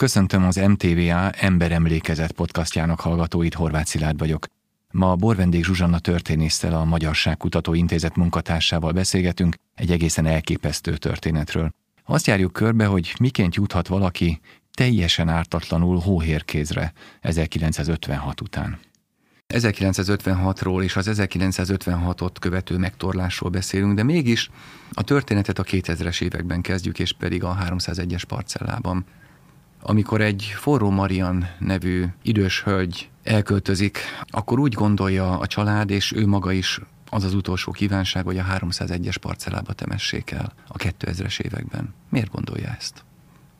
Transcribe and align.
Köszöntöm 0.00 0.44
az 0.44 0.56
MTVA 0.56 1.30
Emberemlékezet 1.30 2.32
podcastjának 2.32 3.00
hallgatóit, 3.00 3.54
Horváth 3.54 3.88
Szilárd 3.88 4.18
vagyok. 4.18 4.46
Ma 4.90 5.16
Borvendék 5.16 5.64
Zsuzsanna 5.64 5.98
történésztel 5.98 6.74
a 6.74 6.84
Magyarságkutató 6.84 7.74
Intézet 7.74 8.16
munkatársával 8.16 8.92
beszélgetünk 8.92 9.56
egy 9.74 9.90
egészen 9.90 10.26
elképesztő 10.26 10.96
történetről. 10.96 11.70
Azt 12.04 12.26
járjuk 12.26 12.52
körbe, 12.52 12.86
hogy 12.86 13.14
miként 13.18 13.54
juthat 13.54 13.88
valaki 13.88 14.40
teljesen 14.74 15.28
ártatlanul 15.28 15.98
hóhérkézre 15.98 16.92
1956 17.20 18.40
után. 18.40 18.78
1956-ról 19.48 20.82
és 20.82 20.96
az 20.96 21.10
1956-ot 21.10 22.34
követő 22.40 22.76
megtorlásról 22.76 23.50
beszélünk, 23.50 23.94
de 23.94 24.02
mégis 24.02 24.50
a 24.92 25.02
történetet 25.02 25.58
a 25.58 25.64
2000-es 25.64 26.22
években 26.22 26.60
kezdjük, 26.60 26.98
és 26.98 27.12
pedig 27.12 27.44
a 27.44 27.58
301-es 27.68 28.22
parcellában. 28.28 29.04
Amikor 29.82 30.20
egy 30.20 30.54
forró 30.56 30.90
Marian 30.90 31.48
nevű 31.58 32.04
idős 32.22 32.62
hölgy 32.62 33.08
elköltözik, 33.22 33.98
akkor 34.26 34.58
úgy 34.58 34.74
gondolja 34.74 35.38
a 35.38 35.46
család, 35.46 35.90
és 35.90 36.12
ő 36.12 36.26
maga 36.26 36.52
is 36.52 36.80
az 37.10 37.24
az 37.24 37.34
utolsó 37.34 37.72
kívánság, 37.72 38.24
hogy 38.24 38.38
a 38.38 38.44
301-es 38.44 39.16
parcellába 39.20 39.72
temessék 39.72 40.30
el 40.30 40.52
a 40.68 40.76
2000-es 40.76 41.40
években. 41.40 41.94
Miért 42.08 42.30
gondolja 42.30 42.74
ezt? 42.78 43.04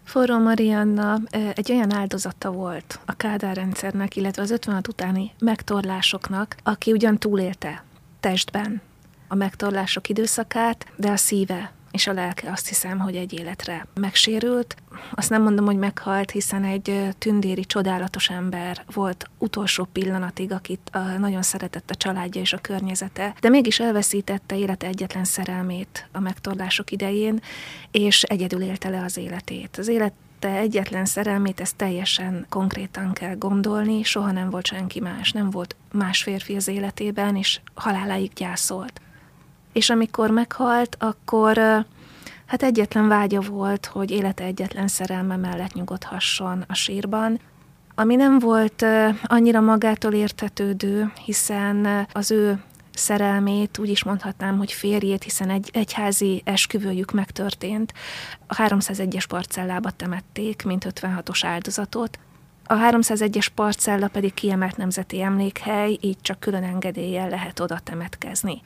Forró 0.05 0.39
Marianna 0.39 1.19
egy 1.55 1.73
olyan 1.73 1.95
áldozata 1.95 2.51
volt 2.51 3.01
a 3.07 3.13
Kádár 3.13 3.57
rendszernek, 3.57 4.17
illetve 4.17 4.43
az 4.43 4.51
56 4.51 4.89
utáni 4.89 5.31
megtorlásoknak, 5.39 6.57
aki 6.63 6.93
ugyan 6.93 7.19
túlélte 7.19 7.85
testben 8.21 8.81
a 9.29 9.35
megtorlások 9.35 10.09
időszakát, 10.09 10.87
de 10.97 11.11
a 11.11 11.17
szíve 11.17 11.73
és 11.91 12.07
a 12.07 12.13
lelke 12.13 12.51
azt 12.51 12.69
hiszem, 12.69 12.99
hogy 12.99 13.17
egy 13.17 13.33
életre 13.33 13.87
megsérült. 13.95 14.77
Azt 15.15 15.31
nem 15.31 15.43
mondom, 15.43 15.65
hogy 15.65 15.77
meghalt, 15.77 16.31
hiszen 16.31 16.65
egy 16.65 17.09
tündéri, 17.19 17.65
csodálatos 17.65 18.31
ember 18.31 18.85
volt 18.93 19.31
utolsó 19.39 19.85
pillanatig, 19.85 20.53
akit 20.53 20.91
nagyon 21.19 21.43
szeretett 21.43 21.91
a 21.91 21.95
családja 21.95 22.41
és 22.41 22.53
a 22.53 22.59
környezete, 22.59 23.35
de 23.41 23.49
mégis 23.49 23.81
elveszítette 23.81 24.59
élete 24.59 24.87
egyetlen 24.87 25.25
szerelmét 25.25 26.09
a 26.13 26.21
megtorlások 26.21 26.91
idején, 26.91 27.41
és 27.91 28.23
egyedül 28.23 28.63
élte 28.63 28.89
le 28.89 29.03
az 29.03 29.17
életét. 29.17 29.77
Az 29.79 29.89
élet 29.89 30.13
te 30.39 30.49
egyetlen 30.49 31.05
szerelmét, 31.05 31.61
ezt 31.61 31.77
teljesen 31.77 32.47
konkrétan 32.49 33.13
kell 33.13 33.37
gondolni, 33.37 34.03
soha 34.03 34.31
nem 34.31 34.51
volt 34.51 34.67
senki 34.67 35.01
más, 35.01 35.33
nem 35.33 35.51
volt 35.51 35.77
más 35.93 36.23
férfi 36.23 36.57
az 36.57 36.69
életében, 36.69 37.37
és 37.37 37.61
haláláig 37.75 38.33
gyászolt 38.33 39.01
és 39.73 39.91
amikor 39.91 40.31
meghalt, 40.31 40.97
akkor 40.99 41.57
hát 42.47 42.63
egyetlen 42.63 43.09
vágya 43.09 43.41
volt, 43.41 43.87
hogy 43.87 44.11
élete 44.11 44.45
egyetlen 44.45 44.89
szerelme 44.89 45.37
mellett 45.37 45.73
nyugodhasson 45.73 46.65
a 46.69 46.75
sírban, 46.75 47.41
ami 47.95 48.15
nem 48.15 48.39
volt 48.39 48.85
annyira 49.23 49.61
magától 49.61 50.13
értetődő, 50.13 51.13
hiszen 51.25 52.07
az 52.13 52.31
ő 52.31 52.63
szerelmét, 52.95 53.79
úgy 53.79 53.89
is 53.89 54.05
mondhatnám, 54.05 54.59
hogy 54.59 54.73
férjét, 54.73 55.23
hiszen 55.23 55.51
egy 55.51 55.71
egyházi 55.73 56.43
esküvőjük 56.45 57.13
megtörtént. 57.13 57.93
A 58.47 58.55
301-es 58.55 59.25
parcellába 59.29 59.91
temették, 59.91 60.63
mint 60.65 60.87
56-os 60.89 61.41
áldozatot. 61.43 62.19
A 62.65 62.75
301-es 62.75 63.47
parcella 63.55 64.09
pedig 64.09 64.35
kiemelt 64.35 64.77
nemzeti 64.77 65.23
emlékhely, 65.23 65.99
így 66.01 66.21
csak 66.21 66.41
külön 66.41 66.63
engedéllyel 66.63 67.29
lehet 67.29 67.61
oda 67.61 67.79
temetkezni. 67.79 68.63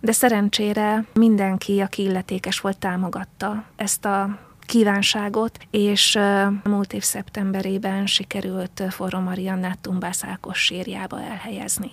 De 0.00 0.12
szerencsére 0.12 1.04
mindenki, 1.14 1.80
aki 1.80 2.02
illetékes 2.02 2.60
volt, 2.60 2.78
támogatta 2.78 3.64
ezt 3.76 4.04
a 4.04 4.38
kívánságot, 4.60 5.58
és 5.70 6.18
múlt 6.64 6.92
év 6.92 7.02
szeptemberében 7.02 8.06
sikerült 8.06 8.82
Forró 8.90 9.18
Mariannát 9.18 9.78
Tumbász 9.78 10.24
Ákos 10.24 10.58
sírjába 10.58 11.22
elhelyezni. 11.22 11.90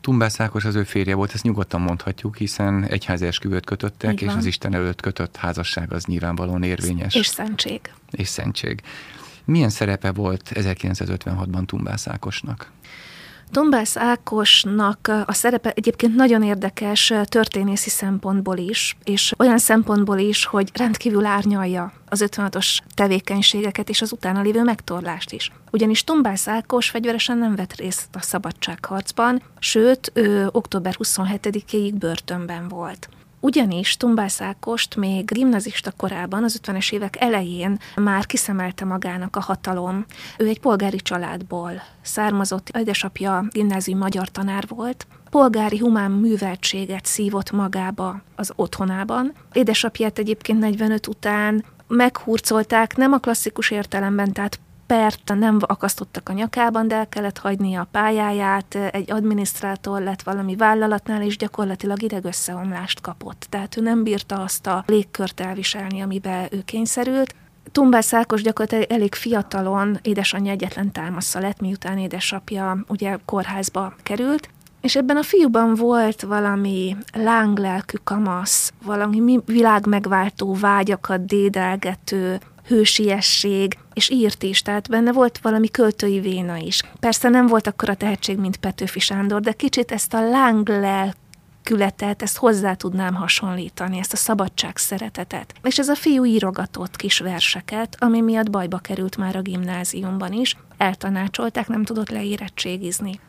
Tumbász 0.00 0.40
Ákos 0.40 0.64
az 0.64 0.74
ő 0.74 0.84
férje 0.84 1.14
volt, 1.14 1.34
ezt 1.34 1.42
nyugodtan 1.42 1.80
mondhatjuk, 1.80 2.36
hiszen 2.36 2.84
egyházi 2.84 3.26
esküvőt 3.26 3.64
kötöttek, 3.64 4.20
és 4.20 4.32
az 4.32 4.44
Isten 4.44 4.74
előtt 4.74 5.00
kötött 5.00 5.36
házasság 5.36 5.92
az 5.92 6.04
nyilvánvalóan 6.04 6.62
érvényes. 6.62 7.14
És 7.14 7.26
szentség. 7.26 7.80
És 8.10 8.28
szentség. 8.28 8.82
Milyen 9.44 9.68
szerepe 9.68 10.12
volt 10.12 10.50
1956-ban 10.54 11.64
Tumbász 11.66 12.06
Ákosnak? 12.06 12.70
Tombász 13.50 13.96
Ákosnak 13.96 15.10
a 15.26 15.32
szerepe 15.32 15.72
egyébként 15.74 16.14
nagyon 16.14 16.42
érdekes 16.42 17.12
történészi 17.24 17.90
szempontból 17.90 18.56
is, 18.56 18.96
és 19.04 19.34
olyan 19.38 19.58
szempontból 19.58 20.18
is, 20.18 20.44
hogy 20.44 20.70
rendkívül 20.74 21.24
árnyalja 21.24 21.92
az 22.08 22.24
56-os 22.26 22.78
tevékenységeket 22.94 23.88
és 23.88 24.02
az 24.02 24.12
utána 24.12 24.40
lévő 24.40 24.62
megtorlást 24.62 25.32
is. 25.32 25.52
Ugyanis 25.70 26.04
Tombász 26.04 26.48
Ákos 26.48 26.90
fegyveresen 26.90 27.38
nem 27.38 27.54
vett 27.54 27.74
részt 27.74 28.08
a 28.12 28.22
szabadságharcban, 28.22 29.42
sőt, 29.58 30.10
ő 30.14 30.48
október 30.52 30.94
27-ig 30.98 31.92
börtönben 31.98 32.68
volt. 32.68 33.08
Ugyanis 33.40 33.96
Tumbász 33.96 34.40
Ákost 34.40 34.96
még 34.96 35.24
gimnazista 35.32 35.92
korában, 35.96 36.44
az 36.44 36.60
50-es 36.62 36.92
évek 36.92 37.16
elején 37.20 37.78
már 37.96 38.26
kiszemelte 38.26 38.84
magának 38.84 39.36
a 39.36 39.40
hatalom. 39.40 40.04
Ő 40.38 40.46
egy 40.46 40.60
polgári 40.60 40.96
családból 40.96 41.82
származott, 42.02 42.76
édesapja 42.78 43.44
gimnázium 43.50 43.98
magyar 43.98 44.28
tanár 44.28 44.64
volt, 44.68 45.06
polgári 45.30 45.78
humán 45.78 46.10
műveltséget 46.10 47.04
szívott 47.06 47.50
magába 47.50 48.22
az 48.36 48.52
otthonában. 48.56 49.32
Édesapját 49.52 50.18
egyébként 50.18 50.58
45 50.58 51.06
után 51.06 51.64
meghurcolták, 51.86 52.96
nem 52.96 53.12
a 53.12 53.18
klasszikus 53.18 53.70
értelemben, 53.70 54.32
tehát 54.32 54.60
pert 54.88 55.34
nem 55.38 55.58
akasztottak 55.60 56.28
a 56.28 56.32
nyakában, 56.32 56.88
de 56.88 56.94
el 56.94 57.08
kellett 57.08 57.38
hagyni 57.38 57.74
a 57.74 57.88
pályáját, 57.90 58.74
egy 58.74 59.10
adminisztrátor 59.10 60.02
lett 60.02 60.22
valami 60.22 60.56
vállalatnál, 60.56 61.22
és 61.22 61.36
gyakorlatilag 61.36 62.02
idegösszeomlást 62.02 63.00
kapott. 63.00 63.46
Tehát 63.50 63.76
ő 63.76 63.80
nem 63.80 64.02
bírta 64.02 64.42
azt 64.42 64.66
a 64.66 64.84
légkört 64.86 65.40
elviselni, 65.40 66.00
amiben 66.00 66.46
ő 66.50 66.62
kényszerült. 66.64 67.34
Tumbás 67.72 68.14
Ákos 68.14 68.42
gyakorlatilag 68.42 68.90
elég 68.90 69.14
fiatalon 69.14 69.98
édesanyja 70.02 70.52
egyetlen 70.52 70.92
támasza 70.92 71.40
lett, 71.40 71.60
miután 71.60 71.98
édesapja 71.98 72.84
ugye 72.88 73.16
kórházba 73.24 73.94
került, 74.02 74.48
és 74.80 74.96
ebben 74.96 75.16
a 75.16 75.22
fiúban 75.22 75.74
volt 75.74 76.22
valami 76.22 76.96
lánglelkű 77.12 77.96
kamasz, 78.04 78.72
valami 78.84 79.40
világmegváltó 79.46 80.54
vágyakat 80.54 81.26
dédelgető, 81.26 82.40
hősiesség, 82.68 83.78
és 83.92 84.10
írt 84.10 84.42
is, 84.42 84.62
tehát 84.62 84.88
benne 84.88 85.12
volt 85.12 85.38
valami 85.38 85.68
költői 85.68 86.20
véna 86.20 86.56
is. 86.56 86.82
Persze 87.00 87.28
nem 87.28 87.46
volt 87.46 87.66
akkor 87.66 87.88
a 87.88 87.94
tehetség, 87.94 88.38
mint 88.38 88.56
Petőfi 88.56 89.00
Sándor, 89.00 89.40
de 89.40 89.52
kicsit 89.52 89.92
ezt 89.92 90.14
a 90.14 90.28
lánglel 90.28 91.14
külletet, 91.62 92.22
ezt 92.22 92.36
hozzá 92.36 92.74
tudnám 92.74 93.14
hasonlítani, 93.14 93.98
ezt 93.98 94.12
a 94.12 94.16
szabadság 94.16 94.76
szeretetet. 94.76 95.54
És 95.62 95.78
ez 95.78 95.88
a 95.88 95.94
fiú 95.94 96.24
írogatott 96.24 96.96
kis 96.96 97.18
verseket, 97.18 97.96
ami 97.98 98.20
miatt 98.20 98.50
bajba 98.50 98.78
került 98.78 99.16
már 99.16 99.36
a 99.36 99.42
gimnáziumban 99.42 100.32
is, 100.32 100.56
eltanácsolták, 100.76 101.68
nem 101.68 101.84
tudott 101.84 102.10
leérettségizni. 102.10 103.20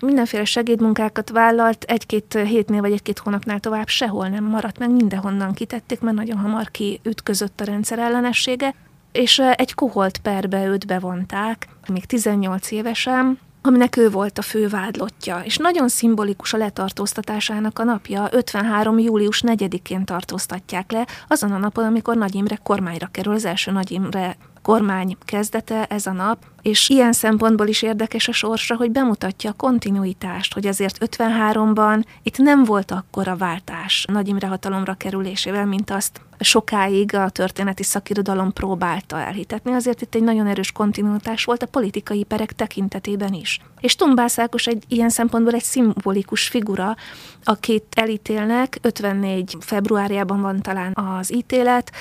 Mindenféle 0.00 0.44
segédmunkákat 0.44 1.30
vállalt, 1.30 1.84
egy-két 1.84 2.38
hétnél 2.44 2.80
vagy 2.80 2.92
egy-két 2.92 3.18
hónapnál 3.18 3.60
tovább 3.60 3.88
sehol 3.88 4.28
nem 4.28 4.44
maradt 4.44 4.78
meg, 4.78 4.90
mindenhonnan 4.90 5.52
kitették, 5.52 6.00
mert 6.00 6.16
nagyon 6.16 6.38
hamar 6.38 6.70
kiütközött 6.70 7.60
a 7.60 7.64
rendszer 7.64 7.98
ellenessége, 7.98 8.74
és 9.14 9.38
egy 9.38 9.74
koholt 9.74 10.18
perbe 10.18 10.64
őt 10.64 10.86
bevonták, 10.86 11.68
még 11.88 12.04
18 12.04 12.70
évesen, 12.70 13.38
aminek 13.62 13.96
ő 13.96 14.10
volt 14.10 14.38
a 14.38 14.42
fő 14.42 14.68
vádlottja, 14.68 15.40
és 15.44 15.56
nagyon 15.56 15.88
szimbolikus 15.88 16.52
a 16.52 16.56
letartóztatásának 16.56 17.78
a 17.78 17.84
napja, 17.84 18.28
53. 18.30 18.98
július 18.98 19.42
4-én 19.46 20.04
tartóztatják 20.04 20.92
le, 20.92 21.06
azon 21.28 21.52
a 21.52 21.58
napon, 21.58 21.84
amikor 21.84 22.16
Nagy 22.16 22.34
Imre 22.34 22.58
kormányra 22.62 23.06
kerül, 23.06 23.34
az 23.34 23.44
első 23.44 23.70
Nagy 23.70 23.90
Imre 23.90 24.36
kormány 24.64 25.16
kezdete 25.24 25.84
ez 25.84 26.06
a 26.06 26.12
nap, 26.12 26.44
és 26.62 26.88
ilyen 26.88 27.12
szempontból 27.12 27.66
is 27.66 27.82
érdekes 27.82 28.28
a 28.28 28.32
sorsa, 28.32 28.76
hogy 28.76 28.90
bemutatja 28.90 29.50
a 29.50 29.56
kontinuitást, 29.56 30.54
hogy 30.54 30.66
azért 30.66 30.98
53-ban 31.00 32.04
itt 32.22 32.38
nem 32.38 32.64
volt 32.64 32.90
akkora 32.90 33.36
váltás 33.36 34.04
Nagy 34.12 34.28
Imre 34.28 34.46
hatalomra 34.46 34.94
kerülésével, 34.94 35.66
mint 35.66 35.90
azt 35.90 36.20
sokáig 36.40 37.14
a 37.14 37.28
történeti 37.28 37.82
szakirodalom 37.82 38.52
próbálta 38.52 39.20
elhitetni, 39.20 39.72
azért 39.72 40.00
itt 40.00 40.14
egy 40.14 40.22
nagyon 40.22 40.46
erős 40.46 40.72
kontinuitás 40.72 41.44
volt 41.44 41.62
a 41.62 41.66
politikai 41.66 42.24
perek 42.24 42.52
tekintetében 42.52 43.32
is. 43.32 43.60
És 43.80 43.96
Tumbász 43.96 44.38
Ákos 44.38 44.66
egy 44.66 44.84
ilyen 44.88 45.08
szempontból 45.08 45.54
egy 45.54 45.62
szimbolikus 45.62 46.48
figura, 46.48 46.96
akit 47.44 47.84
elítélnek, 47.96 48.78
54 48.82 49.56
februárjában 49.60 50.40
van 50.40 50.60
talán 50.60 50.92
az 50.94 51.34
ítélet, 51.34 51.92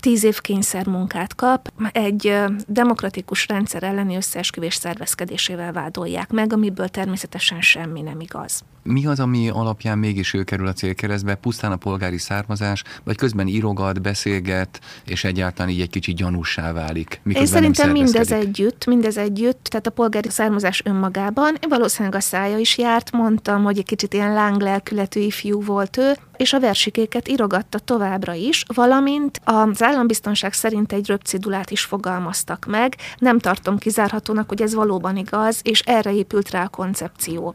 tíz 0.00 0.24
év 0.24 0.40
kényszermunkát 0.40 1.34
kap, 1.34 1.72
egy 1.92 2.34
demokratikus 2.66 3.48
rendszer 3.48 3.82
elleni 3.82 4.16
összeesküvés 4.16 4.74
szervezkedésével 4.74 5.72
vádolják 5.72 6.30
meg, 6.30 6.52
amiből 6.52 6.88
természetesen 6.88 7.60
semmi 7.60 8.00
nem 8.00 8.20
igaz. 8.20 8.62
Mi 8.82 9.06
az, 9.06 9.20
ami 9.20 9.48
alapján 9.48 9.98
mégis 9.98 10.34
ő 10.34 10.42
kerül 10.42 10.66
a 10.66 10.72
célkeresztbe? 10.72 11.34
Pusztán 11.34 11.72
a 11.72 11.76
polgári 11.76 12.18
származás, 12.18 12.82
vagy 13.04 13.16
közben 13.16 13.46
írogat, 13.46 14.02
beszélget, 14.02 14.80
és 15.04 15.24
egyáltalán 15.24 15.70
így 15.70 15.80
egy 15.80 15.90
kicsit 15.90 16.16
gyanúsá 16.16 16.72
válik? 16.72 17.20
Én 17.32 17.46
szerintem 17.46 17.90
mindez 17.90 18.32
együtt, 18.32 18.86
mindez 18.86 19.16
együtt, 19.16 19.64
tehát 19.64 19.86
a 19.86 19.90
polgári 19.90 20.28
származás 20.30 20.82
önmagában, 20.84 21.54
valószínűleg 21.68 22.14
a 22.14 22.20
szája 22.20 22.58
is 22.58 22.78
járt, 22.78 23.12
mondtam, 23.12 23.62
hogy 23.62 23.78
egy 23.78 23.84
kicsit 23.84 24.14
ilyen 24.14 24.32
lánglelkületű 24.32 25.20
ifjú 25.20 25.62
volt 25.62 25.96
ő, 25.96 26.12
és 26.38 26.52
a 26.52 26.60
versikéket 26.60 27.28
írogatta 27.28 27.78
továbbra 27.78 28.32
is, 28.32 28.64
valamint 28.74 29.40
az 29.44 29.82
állambiztonság 29.82 30.52
szerint 30.52 30.92
egy 30.92 31.06
röpcidulát 31.06 31.70
is 31.70 31.82
fogalmaztak 31.82 32.64
meg. 32.66 32.96
Nem 33.18 33.38
tartom 33.38 33.78
kizárhatónak, 33.78 34.48
hogy 34.48 34.62
ez 34.62 34.74
valóban 34.74 35.16
igaz, 35.16 35.60
és 35.62 35.80
erre 35.80 36.12
épült 36.12 36.50
rá 36.50 36.64
a 36.64 36.68
koncepció. 36.68 37.54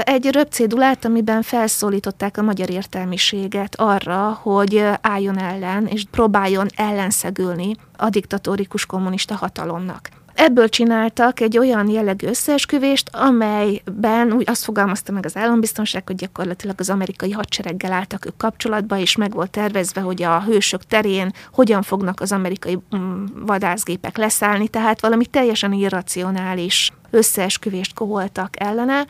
Egy 0.00 0.26
röpcidulát, 0.26 1.04
amiben 1.04 1.42
felszólították 1.42 2.36
a 2.36 2.42
magyar 2.42 2.70
értelmiséget 2.70 3.74
arra, 3.76 4.38
hogy 4.42 4.84
álljon 5.00 5.38
ellen, 5.38 5.86
és 5.86 6.04
próbáljon 6.10 6.66
ellenszegülni 6.76 7.76
a 7.96 8.08
diktatórikus 8.08 8.86
kommunista 8.86 9.34
hatalomnak. 9.34 10.17
Ebből 10.40 10.68
csináltak 10.68 11.40
egy 11.40 11.58
olyan 11.58 11.88
jellegű 11.88 12.26
összeesküvést, 12.26 13.08
amelyben 13.12 14.32
úgy 14.32 14.44
azt 14.50 14.64
fogalmazta 14.64 15.12
meg 15.12 15.24
az 15.24 15.36
állambiztonság, 15.36 16.06
hogy 16.06 16.16
gyakorlatilag 16.16 16.80
az 16.80 16.90
amerikai 16.90 17.30
hadsereggel 17.30 17.92
álltak 17.92 18.26
ők 18.26 18.36
kapcsolatba, 18.36 18.98
és 18.98 19.16
meg 19.16 19.32
volt 19.32 19.50
tervezve, 19.50 20.00
hogy 20.00 20.22
a 20.22 20.42
hősök 20.42 20.84
terén 20.84 21.32
hogyan 21.52 21.82
fognak 21.82 22.20
az 22.20 22.32
amerikai 22.32 22.78
mm, 22.96 23.24
vadászgépek 23.34 24.16
leszállni, 24.16 24.68
tehát 24.68 25.00
valami 25.00 25.26
teljesen 25.26 25.72
irracionális 25.72 26.92
összeesküvést 27.10 27.94
koholtak 27.94 28.60
ellene, 28.60 29.06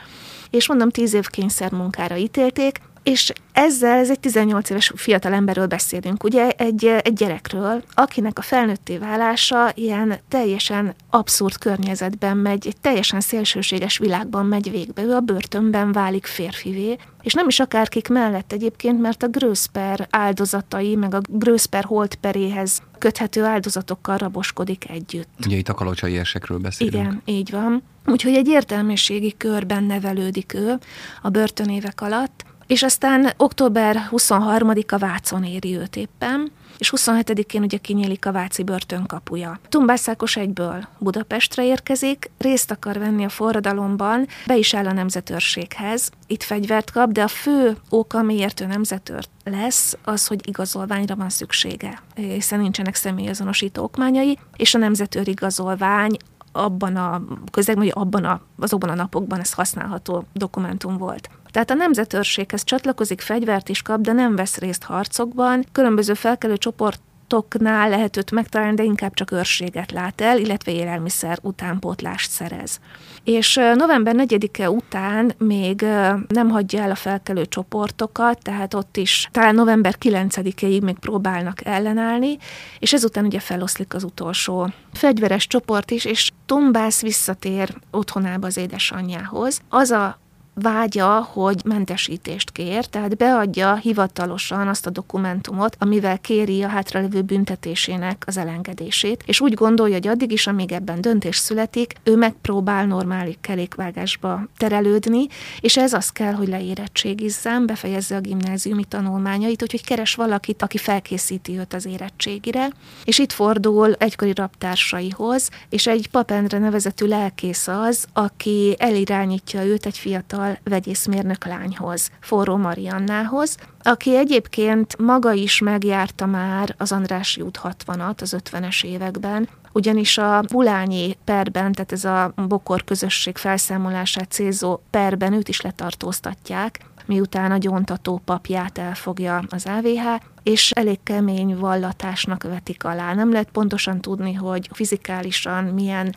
és 0.50 0.68
mondom, 0.68 0.90
tíz 0.90 1.14
év 1.14 1.26
kényszermunkára 1.26 2.16
ítélték, 2.16 2.80
és 3.08 3.32
ezzel, 3.52 3.98
ez 3.98 4.10
egy 4.10 4.20
18 4.20 4.70
éves 4.70 4.92
fiatal 4.94 5.32
emberről 5.32 5.66
beszélünk, 5.66 6.24
ugye 6.24 6.48
egy, 6.48 6.84
egy 6.84 7.12
gyerekről, 7.12 7.82
akinek 7.94 8.38
a 8.38 8.42
felnőtté 8.42 8.96
válása 8.96 9.70
ilyen 9.74 10.18
teljesen 10.28 10.94
abszurd 11.10 11.58
környezetben 11.58 12.36
megy, 12.36 12.66
egy 12.66 12.76
teljesen 12.80 13.20
szélsőséges 13.20 13.98
világban 13.98 14.46
megy 14.46 14.70
végbe. 14.70 15.02
Ő 15.02 15.14
a 15.14 15.20
börtönben 15.20 15.92
válik 15.92 16.26
férfivé, 16.26 16.96
és 17.22 17.32
nem 17.32 17.48
is 17.48 17.60
akárkik 17.60 18.08
mellett 18.08 18.52
egyébként, 18.52 19.00
mert 19.00 19.22
a 19.22 19.28
Gröszper 19.28 20.06
áldozatai, 20.10 20.94
meg 20.94 21.14
a 21.14 21.20
Gröszper 21.28 21.84
holdperéhez 21.84 22.82
köthető 22.98 23.44
áldozatokkal 23.44 24.16
raboskodik 24.16 24.90
együtt. 24.90 25.28
Ugye 25.46 25.56
itt 25.56 25.68
a 25.68 25.74
kalocsai 25.74 26.16
esekről 26.16 26.58
beszélünk. 26.58 26.94
Igen, 26.94 27.22
így 27.24 27.50
van. 27.50 27.82
Úgyhogy 28.06 28.34
egy 28.34 28.48
értelmiségi 28.48 29.34
körben 29.36 29.84
nevelődik 29.84 30.54
ő 30.54 30.78
a 31.22 31.28
börtönévek 31.28 32.00
alatt, 32.00 32.46
és 32.68 32.82
aztán 32.82 33.32
október 33.36 34.08
23-a 34.10 34.98
Vácon 34.98 35.44
éri 35.44 35.76
őt 35.76 35.96
éppen, 35.96 36.50
és 36.78 36.92
27-én 36.96 37.62
ugye 37.62 37.76
kinyílik 37.76 38.26
a 38.26 38.32
Váci 38.32 38.62
börtön 38.62 39.06
kapuja. 39.06 39.60
Tumbászákos 39.68 40.36
egyből 40.36 40.88
Budapestre 40.98 41.64
érkezik, 41.64 42.30
részt 42.38 42.70
akar 42.70 42.98
venni 42.98 43.24
a 43.24 43.28
forradalomban, 43.28 44.26
be 44.46 44.56
is 44.56 44.74
áll 44.74 44.86
a 44.86 44.92
nemzetőrséghez, 44.92 46.10
itt 46.26 46.42
fegyvert 46.42 46.90
kap, 46.90 47.12
de 47.12 47.22
a 47.22 47.28
fő 47.28 47.76
oka, 47.88 48.22
miért 48.22 48.60
ő 48.60 48.66
nemzetőr 48.66 49.24
lesz, 49.44 49.96
az, 50.04 50.26
hogy 50.26 50.48
igazolványra 50.48 51.16
van 51.16 51.30
szüksége, 51.30 52.02
hiszen 52.14 52.60
nincsenek 52.60 52.94
személyazonosító 52.94 53.82
okmányai, 53.82 54.38
és 54.56 54.74
a 54.74 54.78
nemzetőr 54.78 55.28
igazolvány 55.28 56.16
abban 56.52 56.96
a 56.96 57.22
közegben, 57.50 57.88
abban 57.88 58.24
a, 58.24 58.40
azokban 58.58 58.90
a 58.90 58.94
napokban 58.94 59.40
ez 59.40 59.52
használható 59.52 60.24
dokumentum 60.32 60.96
volt. 60.96 61.30
Tehát 61.58 61.72
a 61.72 61.84
nemzetőrséghez 61.84 62.64
csatlakozik, 62.64 63.20
fegyvert 63.20 63.68
is 63.68 63.82
kap, 63.82 64.00
de 64.00 64.12
nem 64.12 64.36
vesz 64.36 64.56
részt 64.58 64.82
harcokban. 64.82 65.64
Különböző 65.72 66.14
felkelő 66.14 66.56
csoport 66.56 67.00
toknál 67.26 67.88
lehet 67.88 68.16
őt 68.16 68.30
megtalálni, 68.30 68.74
de 68.74 68.82
inkább 68.82 69.14
csak 69.14 69.30
őrséget 69.30 69.92
lát 69.92 70.20
el, 70.20 70.38
illetve 70.38 70.72
élelmiszer 70.72 71.38
utánpótlást 71.42 72.30
szerez. 72.30 72.80
És 73.24 73.60
november 73.74 74.14
4-e 74.18 74.70
után 74.70 75.32
még 75.38 75.80
nem 76.28 76.48
hagyja 76.48 76.82
el 76.82 76.90
a 76.90 76.94
felkelő 76.94 77.46
csoportokat, 77.46 78.42
tehát 78.42 78.74
ott 78.74 78.96
is 78.96 79.28
talán 79.32 79.54
november 79.54 79.94
9-ig 80.00 80.82
még 80.82 80.98
próbálnak 80.98 81.64
ellenállni, 81.64 82.36
és 82.78 82.92
ezután 82.92 83.24
ugye 83.24 83.40
feloszlik 83.40 83.94
az 83.94 84.04
utolsó 84.04 84.68
fegyveres 84.92 85.46
csoport 85.46 85.90
is, 85.90 86.04
és 86.04 86.30
Tombász 86.46 87.00
visszatér 87.02 87.74
otthonába 87.90 88.46
az 88.46 88.56
édesanyjához. 88.56 89.60
Az 89.68 89.90
a 89.90 90.18
vágya, 90.60 91.28
hogy 91.32 91.60
mentesítést 91.64 92.50
kér, 92.50 92.86
tehát 92.86 93.16
beadja 93.16 93.74
hivatalosan 93.74 94.68
azt 94.68 94.86
a 94.86 94.90
dokumentumot, 94.90 95.76
amivel 95.78 96.18
kéri 96.18 96.62
a 96.62 96.68
hátralévő 96.68 97.22
büntetésének 97.22 98.22
az 98.26 98.36
elengedését, 98.36 99.22
és 99.26 99.40
úgy 99.40 99.54
gondolja, 99.54 99.94
hogy 99.94 100.08
addig 100.08 100.32
is, 100.32 100.46
amíg 100.46 100.72
ebben 100.72 101.00
döntés 101.00 101.36
születik, 101.36 101.94
ő 102.02 102.16
megpróbál 102.16 102.86
normális 102.86 103.36
kerékvágásba 103.40 104.42
terelődni, 104.56 105.26
és 105.60 105.76
ez 105.76 105.92
az 105.92 106.10
kell, 106.10 106.32
hogy 106.32 106.48
leérettségizzen, 106.48 107.66
befejezze 107.66 108.16
a 108.16 108.20
gimnáziumi 108.20 108.84
tanulmányait, 108.84 109.62
úgyhogy 109.62 109.84
keres 109.84 110.14
valakit, 110.14 110.62
aki 110.62 110.78
felkészíti 110.78 111.58
őt 111.58 111.74
az 111.74 111.86
érettségire, 111.86 112.70
és 113.04 113.18
itt 113.18 113.32
fordul 113.32 113.94
egykori 113.98 114.32
raptársaihoz, 114.34 115.48
és 115.68 115.86
egy 115.86 116.08
papendre 116.10 116.58
nevezetű 116.58 117.06
lelkész 117.06 117.68
az, 117.68 118.06
aki 118.12 118.76
elirányítja 118.78 119.64
őt 119.64 119.86
egy 119.86 119.98
fiatal 119.98 120.47
fiatal 120.48 120.58
vegyészmérnök 120.64 121.44
lányhoz, 121.44 122.10
Forró 122.20 122.56
Mariannához, 122.56 123.56
aki 123.82 124.16
egyébként 124.16 124.98
maga 124.98 125.32
is 125.32 125.60
megjárta 125.60 126.26
már 126.26 126.74
az 126.78 126.92
Andrási 126.92 127.40
út 127.40 127.60
60-at 127.62 128.20
az 128.20 128.36
50-es 128.44 128.84
években, 128.84 129.48
ugyanis 129.72 130.18
a 130.18 130.40
Bulányi 130.52 131.16
perben, 131.24 131.72
tehát 131.72 131.92
ez 131.92 132.04
a 132.04 132.32
Bokor 132.48 132.84
közösség 132.84 133.36
felszámolását 133.36 134.30
célzó 134.30 134.80
perben 134.90 135.32
őt 135.32 135.48
is 135.48 135.60
letartóztatják, 135.60 136.80
miután 137.06 137.50
a 137.50 137.58
gyóntató 137.58 138.20
papját 138.24 138.78
elfogja 138.78 139.42
az 139.48 139.66
AVH, 139.66 140.24
és 140.42 140.70
elég 140.70 140.98
kemény 141.02 141.56
vallatásnak 141.56 142.42
vetik 142.42 142.84
alá. 142.84 143.14
Nem 143.14 143.32
lehet 143.32 143.50
pontosan 143.50 144.00
tudni, 144.00 144.32
hogy 144.32 144.68
fizikálisan 144.72 145.64
milyen 145.64 146.14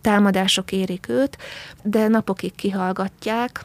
támadások 0.00 0.72
érik 0.72 1.08
őt, 1.08 1.38
de 1.82 2.08
napokig 2.08 2.54
kihallgatják, 2.54 3.64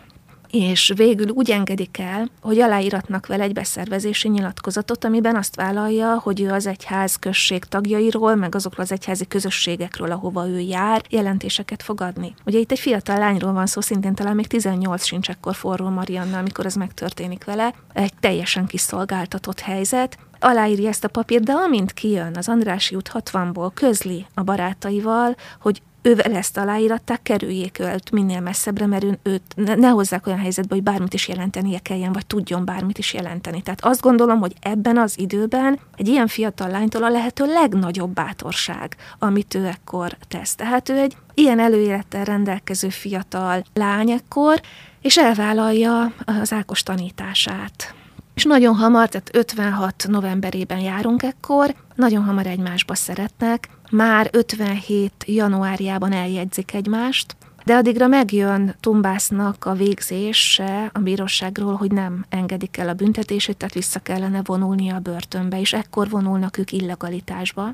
és 0.54 0.94
végül 0.96 1.30
úgy 1.30 1.52
engedik 1.52 2.00
el, 2.00 2.30
hogy 2.42 2.60
aláíratnak 2.60 3.28
vele 3.28 3.44
egy 3.44 3.54
beszervezési 3.54 4.30
nyilatkozatot, 4.30 5.06
amiben 5.06 5.36
azt 5.36 5.56
vállalja, 5.56 6.20
hogy 6.24 6.42
ő 6.42 6.50
az 6.50 6.68
egyház 6.68 7.16
község 7.16 7.64
tagjairól, 7.64 8.36
meg 8.36 8.56
azokról 8.56 8.86
az 8.86 8.92
egyházi 8.92 9.28
közösségekről, 9.28 10.12
ahova 10.12 10.48
ő 10.48 10.60
jár, 10.60 11.02
jelentéseket 11.10 11.84
fog 11.84 12.02
adni. 12.02 12.34
Ugye 12.46 12.60
itt 12.60 12.72
egy 12.72 12.80
fiatal 12.80 13.18
lányról 13.18 13.54
van 13.54 13.66
szó, 13.66 13.82
szintén 13.82 14.16
talán 14.16 14.36
még 14.36 14.48
18 14.48 15.04
sincs 15.04 15.30
ekkor 15.30 15.56
forró 15.56 15.90
Marianna, 15.90 16.38
amikor 16.38 16.66
ez 16.66 16.76
megtörténik 16.76 17.44
vele. 17.44 17.74
Egy 17.94 18.14
teljesen 18.20 18.66
kiszolgáltatott 18.66 19.60
helyzet, 19.60 20.18
aláírja 20.44 20.90
ezt 20.90 21.04
a 21.04 21.08
papírt, 21.08 21.44
de 21.44 21.52
amint 21.52 21.94
kijön 21.94 22.36
az 22.38 22.50
Andrási 22.50 22.96
út 22.96 23.12
60-ból, 23.14 23.72
közli 23.74 24.26
a 24.34 24.44
barátaival, 24.44 25.36
hogy 25.62 25.82
ővel 26.04 26.36
ezt 26.36 26.58
aláíratták, 26.58 27.22
kerüljék 27.22 27.80
őt 27.80 28.12
minél 28.12 28.40
messzebbre, 28.40 28.86
mert 28.86 29.06
őt 29.24 29.42
ne, 29.56 29.76
ne 29.76 29.88
hozzák 29.88 30.28
olyan 30.28 30.40
helyzetbe, 30.40 30.76
hogy 30.76 30.84
bármit 30.84 31.14
is 31.14 31.28
jelentenie 31.28 31.80
kelljen, 31.80 32.14
vagy 32.14 32.26
tudjon 32.26 32.66
bármit 32.66 32.98
is 32.98 33.14
jelenteni. 33.14 33.62
Tehát 33.62 33.86
azt 33.86 34.02
gondolom, 34.02 34.40
hogy 34.40 34.54
ebben 34.62 34.98
az 34.98 35.20
időben 35.20 35.80
egy 35.96 36.08
ilyen 36.08 36.28
fiatal 36.28 36.70
lánytól 36.70 37.04
a 37.04 37.10
lehető 37.10 37.46
legnagyobb 37.46 38.14
bátorság, 38.14 38.96
amit 39.20 39.54
ő 39.54 39.66
ekkor 39.66 40.18
tesz. 40.28 40.56
Tehát 40.56 40.90
ő 40.90 40.98
egy 40.98 41.16
ilyen 41.34 41.60
előélettel 41.60 42.24
rendelkező 42.24 42.90
fiatal 42.90 43.64
lány 43.74 44.10
ekkor, 44.10 44.62
és 45.02 45.18
elvállalja 45.18 46.14
az 46.26 46.54
Ákos 46.54 46.84
tanítását. 46.84 47.94
És 48.34 48.44
nagyon 48.44 48.76
hamar, 48.76 49.10
tehát 49.10 49.36
56 49.36 50.06
novemberében 50.08 50.80
járunk 50.80 51.24
ekkor, 51.24 51.76
nagyon 51.96 52.24
hamar 52.24 52.48
egymásba 52.48 52.96
szeretnek, 52.96 53.70
már 53.92 54.30
57 54.32 55.12
januárjában 55.26 56.12
eljegyzik 56.12 56.74
egymást, 56.74 57.36
de 57.66 57.76
addigra 57.76 58.08
megjön 58.08 58.76
Tumbásznak 58.80 59.66
a 59.66 59.74
végzése 59.74 60.90
a 60.94 61.00
bíróságról, 61.00 61.76
hogy 61.76 61.92
nem 61.92 62.26
engedik 62.30 62.78
el 62.78 62.90
a 62.90 62.94
büntetését, 62.94 63.58
tehát 63.58 63.74
vissza 63.74 64.00
kellene 64.00 64.42
vonulnia 64.44 64.96
a 64.96 65.00
börtönbe, 65.00 65.60
és 65.60 65.74
ekkor 65.74 66.10
vonulnak 66.10 66.58
ők 66.58 66.72
illegalitásba 66.72 67.74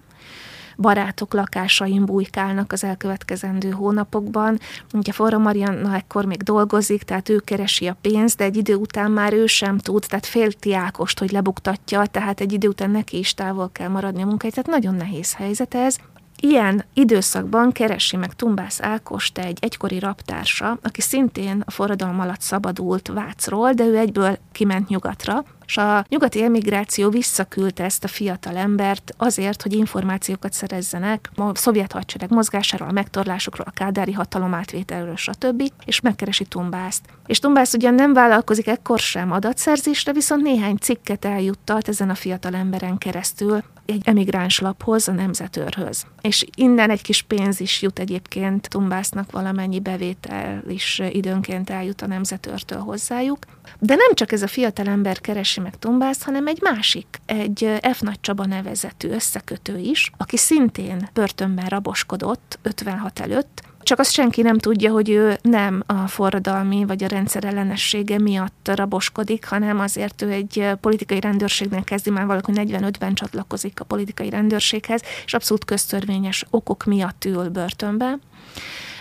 barátok 0.82 1.34
lakásain 1.34 2.06
bujkálnak 2.06 2.72
az 2.72 2.84
elkövetkezendő 2.84 3.70
hónapokban. 3.70 4.60
Ugye 4.94 5.12
Forra 5.12 5.38
Marianna 5.38 5.96
ekkor 5.96 6.26
még 6.26 6.42
dolgozik, 6.42 7.04
tehát 7.04 7.30
ő 7.30 7.38
keresi 7.40 7.88
a 7.88 7.98
pénzt, 8.02 8.38
de 8.38 8.44
egy 8.44 8.58
idő 8.58 8.76
után 8.76 9.12
már 9.12 9.34
ő 9.34 9.46
sem 9.46 9.78
tud, 9.78 10.06
tehát 10.08 10.26
félti 10.26 10.74
Ákost, 10.74 11.20
hogy 11.20 11.32
lebuktatja, 11.32 12.06
tehát 12.06 12.40
egy 12.40 12.54
idő 12.54 12.68
után 12.68 12.92
neki 12.92 13.18
is 13.18 13.34
távol 13.34 13.70
kell 13.72 13.90
maradni 13.90 14.22
a 14.22 14.26
munkáit, 14.26 14.54
tehát 14.54 14.70
nagyon 14.82 14.96
nehéz 14.96 15.34
helyzet 15.34 15.76
ez. 15.76 15.96
Ilyen 16.42 16.86
időszakban 16.94 17.72
keresi 17.72 18.18
meg 18.18 18.34
Tumbász 18.34 18.82
Ákost 18.82 19.38
egy 19.38 19.58
egykori 19.62 20.00
raptársa, 20.00 20.78
aki 20.84 21.02
szintén 21.02 21.64
a 21.66 21.72
forradalom 21.72 22.20
alatt 22.20 22.42
szabadult 22.42 23.08
Vácról, 23.08 23.72
de 23.72 23.86
ő 23.86 23.98
egyből 23.98 24.38
kiment 24.52 24.88
nyugatra, 24.88 25.44
és 25.70 25.78
a 25.78 26.06
nyugati 26.08 26.44
emigráció 26.44 27.10
visszaküldte 27.10 27.84
ezt 27.84 28.04
a 28.04 28.08
fiatal 28.08 28.56
embert 28.58 29.14
azért, 29.18 29.62
hogy 29.62 29.74
információkat 29.74 30.54
szerezzenek 30.54 31.30
a 31.36 31.56
szovjet 31.56 31.92
hadsereg 31.92 32.30
mozgásáról, 32.32 32.88
a 32.88 32.92
megtorlásokról, 32.92 33.68
a 33.70 33.72
kádári 33.72 34.12
hatalom 34.12 34.54
átvételről, 34.54 35.16
stb. 35.16 35.64
és 35.86 36.00
megkeresi 36.00 36.46
Tumbászt. 36.46 37.02
És 37.26 37.40
Tumbász 37.40 37.74
ugyan 37.74 37.94
nem 37.94 38.14
vállalkozik 38.14 38.68
ekkor 38.68 39.00
sem 39.00 39.32
adatszerzésre, 39.32 40.14
viszont 40.14 40.42
néhány 40.42 40.78
cikket 40.78 41.26
eljuttat 41.26 41.88
ezen 41.88 42.10
a 42.10 42.16
fiatal 42.16 42.56
emberen 42.56 42.98
keresztül 42.98 43.64
egy 43.86 44.02
emigráns 44.04 44.60
laphoz, 44.60 45.08
a 45.08 45.12
nemzetőrhöz. 45.12 46.06
És 46.22 46.46
innen 46.56 46.90
egy 46.90 47.02
kis 47.02 47.22
pénz 47.22 47.60
is 47.60 47.82
jut 47.82 48.00
egyébként 48.00 48.70
Tumbásznak, 48.70 49.32
valamennyi 49.32 49.80
bevétel 49.80 50.64
is 50.68 51.02
időnként 51.10 51.70
eljut 51.70 52.02
a 52.02 52.08
nemzetőrtől 52.08 52.80
hozzájuk. 52.80 53.38
De 53.80 53.96
nem 53.96 54.14
csak 54.14 54.32
ez 54.32 54.42
a 54.42 54.48
fiatal 54.48 54.88
ember 54.88 55.22
keresi 55.22 55.60
meg 55.60 55.80
Tumbászt, 55.80 56.24
hanem 56.24 56.48
egy 56.48 56.62
másik, 56.62 57.08
egy 57.26 57.80
F. 57.94 58.00
Nagy 58.00 58.20
Csaba 58.20 58.46
nevezetű 58.46 59.10
összekötő 59.10 59.78
is, 59.78 60.12
aki 60.18 60.38
szintén 60.38 61.10
börtönben 61.14 61.66
raboskodott 61.66 62.60
56 62.62 63.20
előtt, 63.20 63.62
csak 63.82 64.00
azt 64.00 64.12
senki 64.12 64.42
nem 64.42 64.58
tudja, 64.58 64.92
hogy 64.92 65.10
ő 65.10 65.38
nem 65.42 65.84
a 65.86 66.08
forradalmi 66.08 66.86
vagy 66.86 67.04
a 67.04 67.08
rendszer 67.08 67.44
ellenessége 67.44 68.20
miatt 68.20 68.72
raboskodik, 68.76 69.46
hanem 69.46 69.80
azért 69.80 70.22
ő 70.22 70.32
egy 70.32 70.68
politikai 70.82 71.20
rendőrségnél 71.20 71.84
kezdi 71.84 72.10
már 72.10 72.26
valaki 72.26 72.52
45-ben 72.56 73.14
csatlakozik 73.14 73.80
a 73.80 73.84
politikai 73.84 74.30
rendőrséghez, 74.30 75.02
és 75.26 75.34
abszolút 75.34 75.66
köztörvényes 75.66 76.46
okok 76.50 76.86
miatt 76.86 77.26
ül 77.26 77.50
börtönbe 77.50 78.18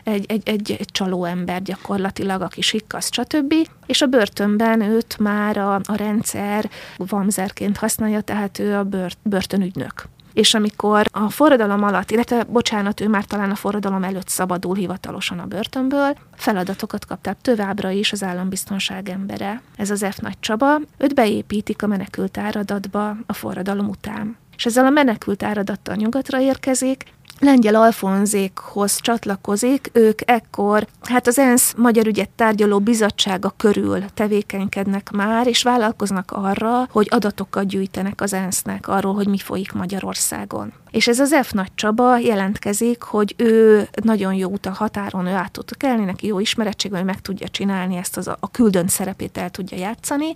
egy, 0.09 0.25
egy, 0.29 0.49
egy, 0.49 0.77
egy 0.79 0.88
csaló 0.93 1.25
ember 1.25 1.62
gyakorlatilag, 1.62 2.43
aki 2.43 2.61
sikkasz, 2.61 3.12
stb. 3.12 3.55
És 3.87 4.03
a 4.03 4.07
börtönben 4.07 4.81
őt 4.81 5.19
már 5.19 5.57
a, 5.57 5.75
a 5.75 5.95
rendszer 5.97 6.71
vamzerként 6.97 7.77
használja, 7.77 8.21
tehát 8.21 8.59
ő 8.59 8.75
a 8.75 8.85
bört, 8.85 9.19
börtönügynök 9.23 10.09
és 10.33 10.55
amikor 10.55 11.07
a 11.11 11.31
forradalom 11.31 11.83
alatt, 11.83 12.11
illetve 12.11 12.45
bocsánat, 12.45 13.00
ő 13.00 13.09
már 13.09 13.25
talán 13.25 13.50
a 13.50 13.55
forradalom 13.55 14.03
előtt 14.03 14.29
szabadul 14.29 14.75
hivatalosan 14.75 15.38
a 15.38 15.47
börtönből, 15.47 16.17
feladatokat 16.35 17.07
kap, 17.07 17.37
továbbra 17.43 17.91
is 17.91 18.12
az 18.12 18.23
állambiztonság 18.23 19.09
embere. 19.09 19.62
Ez 19.77 19.91
az 19.91 20.07
F. 20.11 20.19
Nagy 20.19 20.37
Csaba, 20.41 20.81
őt 20.99 21.15
beépítik 21.15 21.83
a 21.83 21.87
menekült 21.87 22.38
áradatba 22.38 23.17
a 23.27 23.33
forradalom 23.33 23.88
után. 23.88 24.37
És 24.57 24.67
ezzel 24.67 24.85
a 24.85 24.91
menekült 24.91 25.43
áradattal 25.43 25.95
nyugatra 25.95 26.41
érkezik, 26.41 27.05
lengyel 27.38 27.75
Alfonzékhoz 27.75 29.00
csatlakozik, 29.00 29.90
ők 29.92 30.18
ekkor, 30.25 30.87
hát 31.02 31.26
az 31.26 31.38
ENSZ 31.38 31.75
Magyar 31.76 32.07
Ügyet 32.07 32.30
Tárgyaló 32.30 32.78
Bizottsága 32.78 33.54
körül 33.57 34.04
tevékenykednek 34.14 35.11
már, 35.11 35.47
és 35.47 35.62
vállalkoznak 35.62 36.30
arra, 36.30 36.88
hogy 36.90 37.07
adatokat 37.11 37.66
gyűjtenek 37.66 38.21
az 38.21 38.33
ENSZ-nek 38.33 38.88
arról, 38.88 39.14
hogy 39.14 39.28
mi 39.28 39.38
folyik 39.38 39.73
Magyarországon. 39.73 40.73
És 40.90 41.09
ez 41.09 41.21
az 41.21 41.35
F. 41.42 41.52
Nagy 41.52 41.75
Csaba 41.75 42.18
jelentkezik, 42.18 43.02
hogy 43.02 43.35
ő 43.37 43.88
nagyon 44.02 44.35
jó 44.35 44.50
út 44.50 44.66
a 44.66 44.71
határon, 44.71 45.26
ő 45.26 45.33
át 45.33 45.52
tud 45.52 45.76
kelni, 45.76 46.04
neki 46.04 46.26
jó 46.26 46.38
ismerettség, 46.38 46.92
hogy 46.92 47.04
meg 47.04 47.21
tudja 47.21 47.49
csinálni 47.49 47.97
ezt 47.97 48.16
az 48.16 48.28
a, 48.28 48.37
a 48.40 48.50
küldönt 48.50 48.90
szerepét 48.90 49.38
el 49.38 49.50
tudja 49.50 49.78
játszani, 49.78 50.35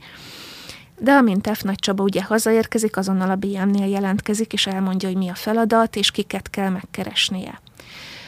de 1.02 1.12
amint 1.12 1.50
F. 1.56 1.62
Nagy 1.62 1.78
Csaba 1.78 2.02
ugye 2.02 2.23
hazaérkezik, 2.23 2.97
azonnal 2.97 3.30
a 3.30 3.37
BM-nél 3.37 3.87
jelentkezik, 3.87 4.52
és 4.52 4.66
elmondja, 4.66 5.09
hogy 5.09 5.16
mi 5.16 5.28
a 5.28 5.35
feladat, 5.35 5.97
és 5.97 6.11
kiket 6.11 6.50
kell 6.50 6.68
megkeresnie. 6.68 7.61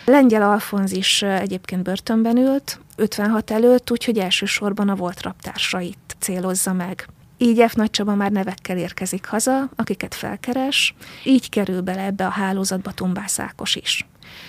Lengyel 0.04 0.42
Alfonz 0.42 0.92
is 0.92 1.22
egyébként 1.22 1.82
börtönben 1.82 2.36
ült, 2.36 2.80
56 2.96 3.50
előtt, 3.50 3.90
úgyhogy 3.90 4.18
elsősorban 4.18 4.88
a 4.88 4.94
volt 4.94 5.22
raptársait 5.22 6.16
célozza 6.18 6.72
meg. 6.72 7.08
Így 7.38 7.64
F. 7.68 7.74
Nagy 7.74 7.90
Csaba 7.90 8.14
már 8.14 8.30
nevekkel 8.30 8.76
érkezik 8.76 9.26
haza, 9.26 9.68
akiket 9.76 10.14
felkeres, 10.14 10.94
így 11.24 11.48
kerül 11.48 11.80
bele 11.80 12.02
ebbe 12.02 12.26
a 12.26 12.30
hálózatba 12.30 12.92
Tumbász 12.92 13.38
Ákos 13.38 13.74
is. 13.74 14.06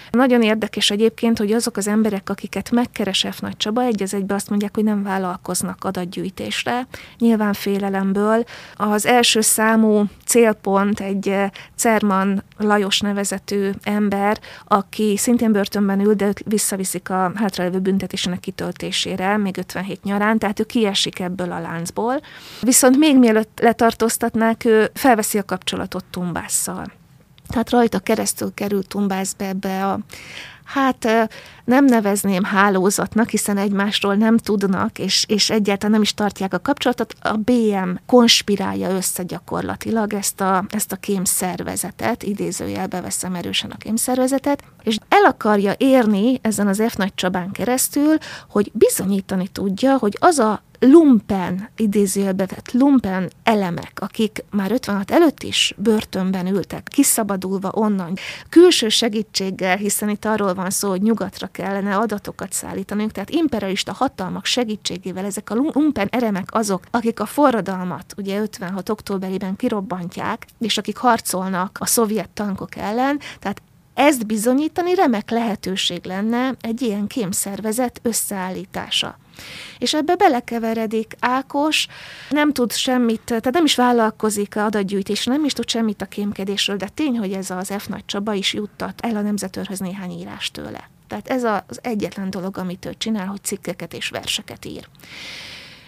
Nagyon 0.10 0.42
érdekes 0.42 0.90
egyébként, 0.90 1.38
hogy 1.38 1.52
azok 1.52 1.78
az 1.78 1.88
emberek, 1.88 2.30
akiket 2.30 2.72
megkeres 2.72 3.26
F. 3.32 3.40
Nagy 3.40 3.58
Csaba, 3.58 3.82
egy 3.82 4.04
az 4.04 4.14
egybe 4.14 4.34
azt 4.34 4.50
mondják, 4.50 4.76
hogy 4.76 4.84
nem 4.84 5.04
vállalkoznak 5.04 5.84
adatgyűjtésre, 5.84 6.88
nyilván 7.18 7.54
félelemből. 7.54 8.44
Az 8.76 9.06
első 9.06 9.42
számú 9.42 10.04
célpont 10.26 11.00
egy 11.00 11.28
eh, 11.28 11.50
Cerman 11.76 12.44
Lajos 12.58 13.00
nevezetű 13.00 13.70
ember, 13.84 14.40
aki 14.68 15.18
szintén 15.18 15.52
börtönben 15.52 16.00
ül, 16.00 16.14
de 16.14 16.34
visszaviszik 16.46 17.10
a 17.10 17.32
hátralévő 17.36 17.80
büntetésének 17.80 18.40
kitöltésére, 18.40 19.38
még 19.38 19.58
57 19.58 20.04
nyarán, 20.04 20.38
tehát 20.38 20.60
ő 20.60 20.64
kiesik 20.64 21.20
ebből 21.20 21.52
a 21.52 21.60
láncból. 21.60 22.22
Viszont 22.62 22.98
még 22.98 23.18
mielőtt 23.18 23.60
letartóztatnák, 23.62 24.66
ő 24.66 24.90
felveszi 24.94 25.38
a 25.38 25.44
kapcsolatot 25.44 26.06
Tumbásszal. 26.10 26.92
Tehát 27.48 27.70
rajta 27.70 28.00
keresztül 28.00 28.54
került 28.54 28.88
Tumbász 28.88 29.36
be 29.60 29.88
a 29.88 30.00
hát 30.66 31.30
nem 31.66 31.86
nevezném 31.86 32.44
hálózatnak, 32.44 33.30
hiszen 33.30 33.58
egymásról 33.58 34.16
nem 34.16 34.38
tudnak, 34.38 35.00
és, 35.00 35.26
és 35.28 35.50
egyáltalán 35.50 35.92
nem 35.92 36.02
is 36.02 36.14
tartják 36.14 36.54
a 36.54 36.60
kapcsolatot. 36.60 37.14
A 37.22 37.34
BM 37.34 37.90
konspirálja 38.06 38.90
össze 38.90 39.24
gyakorlatilag 39.24 40.14
ezt 40.14 40.42
a, 40.42 40.66
ezt 40.70 40.92
a 40.92 40.96
kémszervezetet, 40.96 42.24
idézőjelbe 42.24 43.02
veszem 43.02 43.36
erősen 43.36 43.72
a 43.72 43.78
kémszervezetet, 43.78 44.64
és 44.84 44.98
el 45.10 45.24
akarja 45.26 45.74
érni 45.78 46.40
ezen 46.42 46.68
az 46.68 46.84
F. 46.88 46.96
Nagy 46.96 47.14
Csabán 47.16 47.52
keresztül, 47.52 48.18
hogy 48.50 48.72
bizonyítani 48.74 49.48
tudja, 49.48 49.98
hogy 49.98 50.18
az 50.20 50.40
a 50.40 50.64
lumpen, 50.80 51.70
idézőjelbe 51.76 52.46
vett 52.46 52.72
lumpen 52.72 53.32
elemek, 53.44 53.92
akik 53.96 54.44
már 54.52 54.72
56 54.72 55.12
előtt 55.12 55.44
is 55.44 55.74
börtönben 55.78 56.48
ültek, 56.48 56.88
kiszabadulva 56.92 57.72
onnan, 57.74 58.14
külső 58.50 58.90
segítséggel, 58.90 59.78
hiszen 59.78 60.10
itt 60.10 60.26
arról 60.26 60.54
van 60.56 60.70
szó, 60.70 60.90
hogy 60.90 61.02
nyugatra 61.02 61.48
kellene 61.48 61.96
adatokat 61.96 62.54
szállítanunk, 62.54 63.12
tehát 63.12 63.30
imperialista 63.30 63.94
hatalmak 63.94 64.46
segítségével 64.46 65.26
ezek 65.26 65.50
a 65.50 65.56
lumpen 65.56 66.08
elemek 66.12 66.48
azok, 66.52 66.84
akik 66.92 67.20
a 67.20 67.26
forradalmat 67.26 68.14
ugye 68.18 68.40
56 68.40 68.90
októberében 68.90 69.56
kirobbantják, 69.56 70.46
és 70.60 70.78
akik 70.78 70.98
harcolnak 70.98 71.78
a 71.80 71.86
szovjet 71.86 72.30
tankok 72.30 72.76
ellen, 72.76 73.20
tehát 73.40 73.62
ezt 73.94 74.26
bizonyítani 74.26 74.96
remek 74.96 75.30
lehetőség 75.30 76.06
lenne 76.06 76.56
egy 76.62 76.82
ilyen 76.82 77.08
kémszervezet 77.08 78.00
összeállítása. 78.04 79.18
És 79.78 79.94
ebbe 79.94 80.16
belekeveredik 80.16 81.16
Ákos, 81.20 81.88
nem 82.30 82.54
tud 82.54 82.72
semmit, 82.72 83.22
tehát 83.26 83.52
nem 83.52 83.66
is 83.66 83.76
vállalkozik 83.76 84.56
adatgyűjtés, 84.56 85.26
nem 85.26 85.46
is 85.46 85.54
tud 85.54 85.70
semmit 85.70 86.02
a 86.02 86.06
kémkedésről, 86.06 86.78
de 86.78 86.88
tény, 86.94 87.18
hogy 87.18 87.32
ez 87.32 87.50
az 87.50 87.74
F. 87.78 87.88
Nagy 87.88 88.06
Csaba 88.06 88.34
is 88.34 88.54
juttat 88.54 89.02
el 89.02 89.16
a 89.16 89.22
nemzetőrhöz 89.22 89.80
néhány 89.80 90.12
írás 90.12 90.52
tőle. 90.52 90.90
Tehát 91.08 91.28
ez 91.28 91.44
az 91.44 91.80
egyetlen 91.82 92.30
dolog, 92.30 92.58
amit 92.58 92.86
ő 92.86 92.94
csinál, 92.98 93.26
hogy 93.26 93.44
cikkeket 93.44 93.94
és 93.94 94.10
verseket 94.10 94.66
ír. 94.66 94.88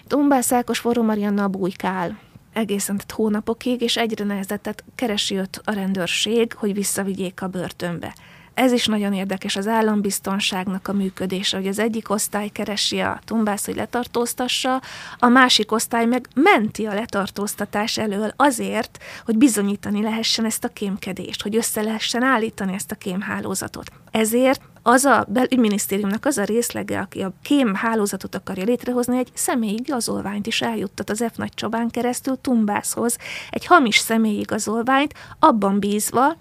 Dombász 0.07 0.51
Ákos 0.51 0.79
Forró 0.79 1.03
Marianna 1.03 1.47
bújkál 1.47 2.19
egészen 2.57 2.95
tehát 2.95 3.11
hónapokig, 3.11 3.81
és 3.81 3.97
egyre 3.97 4.25
nehezebb, 4.25 4.61
tehát 4.61 4.83
keresi 4.95 5.35
őt 5.35 5.61
a 5.63 5.71
rendőrség, 5.71 6.53
hogy 6.53 6.73
visszavigyék 6.73 7.41
a 7.41 7.47
börtönbe. 7.47 8.15
Ez 8.57 8.71
is 8.71 8.85
nagyon 8.85 9.13
érdekes 9.13 9.55
az 9.55 9.67
állambiztonságnak 9.67 10.87
a 10.87 10.93
működése, 10.93 11.57
hogy 11.57 11.67
az 11.67 11.79
egyik 11.79 12.09
osztály 12.09 12.47
keresi 12.47 12.99
a 12.99 13.19
tumbász, 13.25 13.65
hogy 13.65 13.75
letartóztassa, 13.75 14.81
a 15.19 15.27
másik 15.27 15.71
osztály 15.71 16.05
meg 16.05 16.27
menti 16.35 16.85
a 16.85 16.93
letartóztatás 16.93 17.97
elől 17.97 18.33
azért, 18.35 18.97
hogy 19.25 19.37
bizonyítani 19.37 20.01
lehessen 20.01 20.45
ezt 20.45 20.63
a 20.63 20.67
kémkedést, 20.67 21.41
hogy 21.41 21.55
össze 21.55 21.81
lehessen 21.81 22.23
állítani 22.23 22.73
ezt 22.73 22.91
a 22.91 22.95
kémhálózatot. 22.95 23.91
Ezért 24.11 24.61
az 24.83 25.05
a 25.05 25.25
belügyminisztériumnak 25.29 26.25
az 26.25 26.37
a 26.37 26.43
részlege, 26.43 26.99
aki 26.99 27.21
a 27.21 27.33
kém 27.43 27.75
hálózatot 27.75 28.35
akarja 28.35 28.63
létrehozni, 28.63 29.17
egy 29.17 29.29
személyi 29.33 29.77
igazolványt 29.79 30.47
is 30.47 30.61
eljuttat 30.61 31.09
az 31.09 31.23
F. 31.31 31.35
Nagy 31.35 31.53
Csabán 31.53 31.89
keresztül 31.89 32.37
Tumbászhoz, 32.41 33.17
egy 33.49 33.65
hamis 33.65 33.97
személyi 33.97 34.39
igazolványt, 34.39 35.13
abban 35.39 35.79
bízva, 35.79 36.37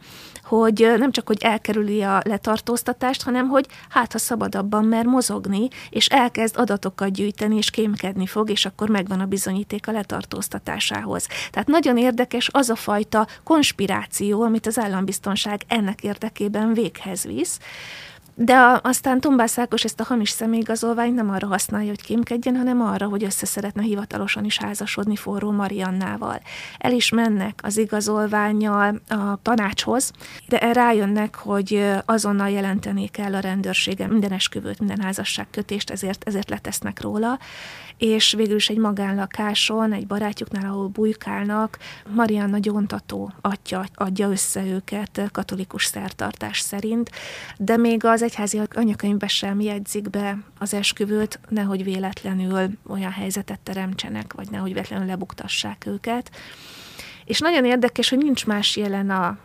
hogy 0.47 0.95
nem 0.99 1.11
csak, 1.11 1.27
hogy 1.27 1.43
elkerüli 1.43 2.03
a 2.03 2.21
letartóztatást, 2.25 3.23
hanem 3.23 3.49
hogy 3.49 3.67
hát, 3.89 4.13
ha 4.13 4.19
szabadabban 4.19 4.85
mer 4.85 5.05
mozogni, 5.05 5.69
és 5.91 6.07
elkezd 6.07 6.57
adatokat 6.59 7.13
gyűjteni, 7.13 7.57
és 7.57 7.71
kémkedni 7.71 8.27
fog, 8.27 8.51
és 8.51 8.65
akkor 8.65 8.89
megvan 8.89 9.21
a 9.21 9.27
bizonyíték 9.27 9.89
a 9.89 9.93
letartóztatásához. 9.93 11.27
Tehát 11.51 11.69
nagyon 11.69 11.99
érdekes 11.99 12.49
az 12.53 12.71
a 12.71 12.77
fajta 12.77 13.27
konspiráció, 13.45 14.43
amit 14.43 14.67
az 14.67 14.79
állambiztonság 14.79 15.61
ennek 15.69 16.03
érdekében 16.03 16.73
véghez 16.73 17.25
visz, 17.25 17.59
De 18.39 18.55
a, 18.55 18.81
aztán 18.83 19.21
Tumbász 19.21 19.59
Ákos 19.59 19.85
ezt 19.85 20.01
a 20.01 20.05
hamis 20.05 20.31
személyigazolványt 20.31 21.15
nem 21.15 21.31
arra 21.31 21.47
használja, 21.47 21.89
hogy 21.89 22.03
kémkedjen, 22.03 22.57
hanem 22.57 22.81
arra, 22.81 23.07
hogy 23.07 23.25
össze 23.25 23.47
szeretne 23.47 23.83
hivatalosan 23.83 24.45
is 24.45 24.59
házasodni 24.59 25.17
forró 25.17 25.51
Mariannával. 25.51 26.41
El 26.79 26.93
is 26.93 27.11
mennek 27.11 27.61
az 27.63 27.77
igazolványjal 27.77 29.01
a 29.09 29.39
tanácshoz, 29.43 30.13
de 30.49 30.73
rájönnek, 30.73 31.35
hogy 31.35 31.85
azonnal 32.05 32.51
jelenteni 32.51 33.09
kell 33.09 33.35
a 33.35 33.41
rendőrsége 33.41 34.07
minden 34.07 34.33
esküvőt, 34.33 34.79
minden 34.79 35.01
házasságkötést, 35.01 35.91
ezért, 35.91 36.25
ezért 36.25 36.51
letesznek 36.51 37.01
róla, 37.01 37.39
és 37.99 38.33
végül 38.33 38.57
is 38.57 38.69
egy 38.69 38.79
magánlakáson, 38.79 39.93
egy 39.93 40.07
barátjuknál, 40.07 40.73
ahol 40.73 40.89
bujkálnak, 40.89 41.79
Marianna 42.15 42.59
gyóntató 42.59 43.33
atya 43.41 43.87
adja 43.95 44.31
össze 44.31 44.65
őket 44.65 45.29
katolikus 45.33 45.85
szertartás 45.85 46.61
szerint, 46.61 47.11
de 47.59 47.77
még 47.77 48.05
az 48.05 48.23
egyházi 48.23 48.61
anyakönyvbe 48.75 49.29
sem 49.29 49.61
jegyzik 49.61 50.11
be 50.11 50.39
az 50.59 50.75
esküvőt, 50.75 51.41
nehogy 51.49 51.85
véletlenül 51.85 52.69
olyan 52.87 53.13
helyzetet 53.13 53.61
teremtsenek, 53.61 54.33
vagy 54.33 54.51
nehogy 54.51 54.73
véletlenül 54.73 55.07
lebuktassák 55.07 55.87
őket. 55.87 56.31
És 57.25 57.39
nagyon 57.39 57.65
érdekes, 57.65 58.09
hogy 58.09 58.19
nincs 58.19 58.47
más 58.47 58.77
jelen 58.77 59.11
a, 59.11 59.39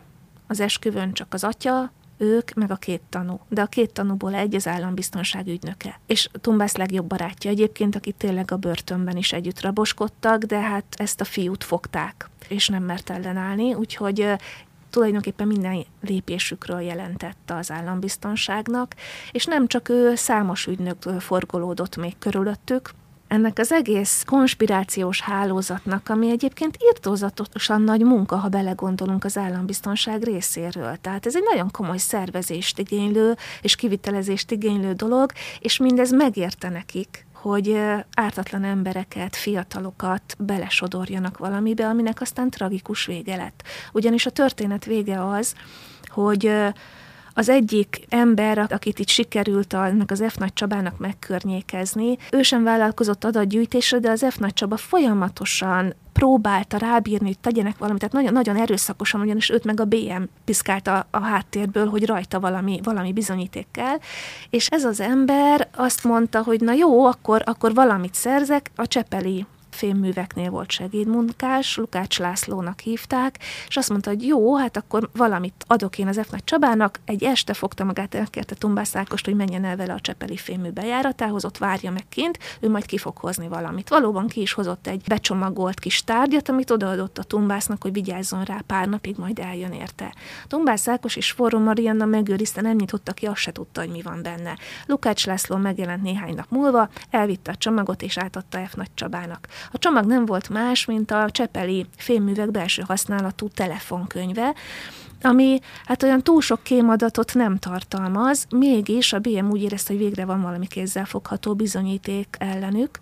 az 0.46 0.60
esküvőn, 0.60 1.12
csak 1.12 1.34
az 1.34 1.44
atya, 1.44 1.92
ők, 2.22 2.52
meg 2.52 2.70
a 2.70 2.76
két 2.76 3.02
tanú. 3.08 3.40
De 3.48 3.62
a 3.62 3.66
két 3.66 3.92
tanúból 3.92 4.34
egy 4.34 4.54
az 4.54 4.66
állambiztonság 4.66 5.46
ügynöke. 5.46 6.00
És 6.06 6.28
Tumbász 6.40 6.76
legjobb 6.76 7.06
barátja 7.06 7.50
egyébként, 7.50 7.96
aki 7.96 8.12
tényleg 8.12 8.50
a 8.50 8.56
börtönben 8.56 9.16
is 9.16 9.32
együtt 9.32 9.60
raboskodtak, 9.60 10.42
de 10.42 10.60
hát 10.60 10.84
ezt 10.96 11.20
a 11.20 11.24
fiút 11.24 11.64
fogták, 11.64 12.30
és 12.48 12.68
nem 12.68 12.82
mert 12.82 13.10
ellenállni, 13.10 13.74
úgyhogy 13.74 14.26
tulajdonképpen 14.90 15.46
minden 15.46 15.84
lépésükről 16.00 16.80
jelentett 16.80 17.50
az 17.50 17.70
állambiztonságnak, 17.70 18.94
és 19.32 19.44
nem 19.44 19.66
csak 19.66 19.88
ő, 19.88 20.14
számos 20.14 20.66
ügynök 20.66 21.02
forgolódott 21.02 21.96
még 21.96 22.18
körülöttük, 22.18 22.90
ennek 23.32 23.58
az 23.58 23.72
egész 23.72 24.22
konspirációs 24.26 25.20
hálózatnak, 25.20 26.08
ami 26.08 26.30
egyébként 26.30 26.76
írtózatosan 26.84 27.82
nagy 27.82 28.00
munka, 28.00 28.36
ha 28.36 28.48
belegondolunk 28.48 29.24
az 29.24 29.36
állambiztonság 29.36 30.22
részéről. 30.22 30.96
Tehát 31.00 31.26
ez 31.26 31.36
egy 31.36 31.42
nagyon 31.50 31.70
komoly 31.70 31.96
szervezést 31.96 32.78
igénylő 32.78 33.36
és 33.62 33.76
kivitelezést 33.76 34.50
igénylő 34.50 34.92
dolog, 34.92 35.32
és 35.60 35.76
mindez 35.76 36.12
megérte 36.12 36.68
nekik, 36.68 37.26
hogy 37.32 37.78
ártatlan 38.14 38.64
embereket, 38.64 39.36
fiatalokat 39.36 40.36
belesodorjanak 40.38 41.38
valamibe, 41.38 41.86
aminek 41.86 42.20
aztán 42.20 42.50
tragikus 42.50 43.06
vége 43.06 43.36
lett. 43.36 43.62
Ugyanis 43.92 44.26
a 44.26 44.30
történet 44.30 44.84
vége 44.84 45.26
az, 45.26 45.54
hogy 46.06 46.52
az 47.34 47.48
egyik 47.48 48.00
ember, 48.08 48.58
akit 48.58 48.98
itt 48.98 49.08
sikerült 49.08 49.74
ennek 49.74 50.10
az 50.10 50.24
F. 50.28 50.36
Nagy 50.36 50.52
Csabának 50.52 50.98
megkörnyékezni, 50.98 52.16
ő 52.32 52.42
sem 52.42 52.62
vállalkozott 52.62 53.24
adatgyűjtésre, 53.24 53.98
de 53.98 54.10
az 54.10 54.26
F. 54.30 54.36
Nagy 54.36 54.52
Csaba 54.52 54.76
folyamatosan 54.76 55.94
próbálta 56.12 56.76
rábírni, 56.76 57.26
hogy 57.26 57.38
tegyenek 57.38 57.78
valamit, 57.78 58.00
tehát 58.00 58.14
nagyon, 58.14 58.32
nagyon 58.32 58.56
erőszakosan, 58.56 59.20
ugyanis 59.20 59.50
őt 59.50 59.64
meg 59.64 59.80
a 59.80 59.84
BM 59.84 60.22
piszkálta 60.44 61.06
a 61.10 61.20
háttérből, 61.20 61.88
hogy 61.88 62.06
rajta 62.06 62.40
valami, 62.40 62.80
valami 62.82 63.12
bizonyíték 63.12 63.66
kell, 63.70 63.96
és 64.50 64.66
ez 64.66 64.84
az 64.84 65.00
ember 65.00 65.68
azt 65.76 66.04
mondta, 66.04 66.42
hogy 66.42 66.60
na 66.60 66.72
jó, 66.72 67.04
akkor, 67.04 67.42
akkor 67.44 67.74
valamit 67.74 68.14
szerzek, 68.14 68.70
a 68.76 68.86
Csepeli 68.86 69.46
fémműveknél 69.74 70.50
volt 70.50 70.70
segédmunkás, 70.70 71.76
Lukács 71.76 72.18
Lászlónak 72.18 72.80
hívták, 72.80 73.38
és 73.68 73.76
azt 73.76 73.88
mondta, 73.88 74.10
hogy 74.10 74.26
jó, 74.26 74.56
hát 74.56 74.76
akkor 74.76 75.08
valamit 75.12 75.64
adok 75.66 75.98
én 75.98 76.08
az 76.08 76.20
F. 76.22 76.30
Nagy 76.30 76.44
Csabának, 76.44 77.00
egy 77.04 77.24
este 77.24 77.54
fogta 77.54 77.84
magát, 77.84 78.14
elkérte 78.14 78.54
Tumbász 78.54 78.96
Ákost, 78.96 79.24
hogy 79.24 79.34
menjen 79.34 79.64
el 79.64 79.76
vele 79.76 79.92
a 79.92 80.00
Csepeli 80.00 80.36
fémmű 80.36 80.70
bejáratához, 80.70 81.44
ott 81.44 81.58
várja 81.58 81.90
meg 81.90 82.04
kint, 82.08 82.38
ő 82.60 82.70
majd 82.70 82.86
ki 82.86 82.98
fog 82.98 83.16
hozni 83.16 83.48
valamit. 83.48 83.88
Valóban 83.88 84.26
ki 84.26 84.40
is 84.40 84.52
hozott 84.52 84.86
egy 84.86 85.02
becsomagolt 85.06 85.78
kis 85.78 86.04
tárgyat, 86.04 86.48
amit 86.48 86.70
odaadott 86.70 87.18
a 87.18 87.22
Tumbásznak, 87.22 87.82
hogy 87.82 87.92
vigyázzon 87.92 88.44
rá 88.44 88.60
pár 88.66 88.88
napig, 88.88 89.16
majd 89.16 89.38
eljön 89.38 89.72
érte. 89.72 90.14
Tumbász 90.46 90.88
Ákos 90.88 91.16
és 91.16 91.30
Forró 91.30 91.58
Marianna 91.58 92.04
megőrizte, 92.04 92.60
nem 92.60 92.76
nyitotta 92.76 93.12
ki, 93.12 93.26
azt 93.26 93.40
se 93.40 93.52
tudta, 93.52 93.80
hogy 93.80 93.90
mi 93.90 94.02
van 94.02 94.22
benne. 94.22 94.56
Lukács 94.86 95.26
László 95.26 95.56
megjelent 95.56 96.02
néhány 96.02 96.34
nap 96.34 96.46
múlva, 96.48 96.88
elvitte 97.10 97.50
a 97.50 97.56
csomagot 97.56 98.02
és 98.02 98.18
átadta 98.18 98.66
F. 98.66 98.74
Nagy 98.74 98.90
Csabának. 98.94 99.48
A 99.70 99.78
csomag 99.78 100.04
nem 100.04 100.24
volt 100.26 100.48
más, 100.48 100.84
mint 100.84 101.10
a 101.10 101.30
Csepeli 101.30 101.86
fémművek 101.96 102.50
belső 102.50 102.82
használatú 102.86 103.48
telefonkönyve, 103.48 104.54
ami 105.22 105.58
hát 105.86 106.02
olyan 106.02 106.22
túl 106.22 106.40
sok 106.40 106.62
kémadatot 106.62 107.34
nem 107.34 107.58
tartalmaz, 107.58 108.46
mégis 108.50 109.12
a 109.12 109.18
BM 109.18 109.50
úgy 109.50 109.62
érezte, 109.62 109.92
hogy 109.92 110.02
végre 110.02 110.24
van 110.24 110.40
valami 110.40 110.66
kézzelfogható 110.66 111.54
bizonyíték 111.54 112.36
ellenük, 112.38 112.98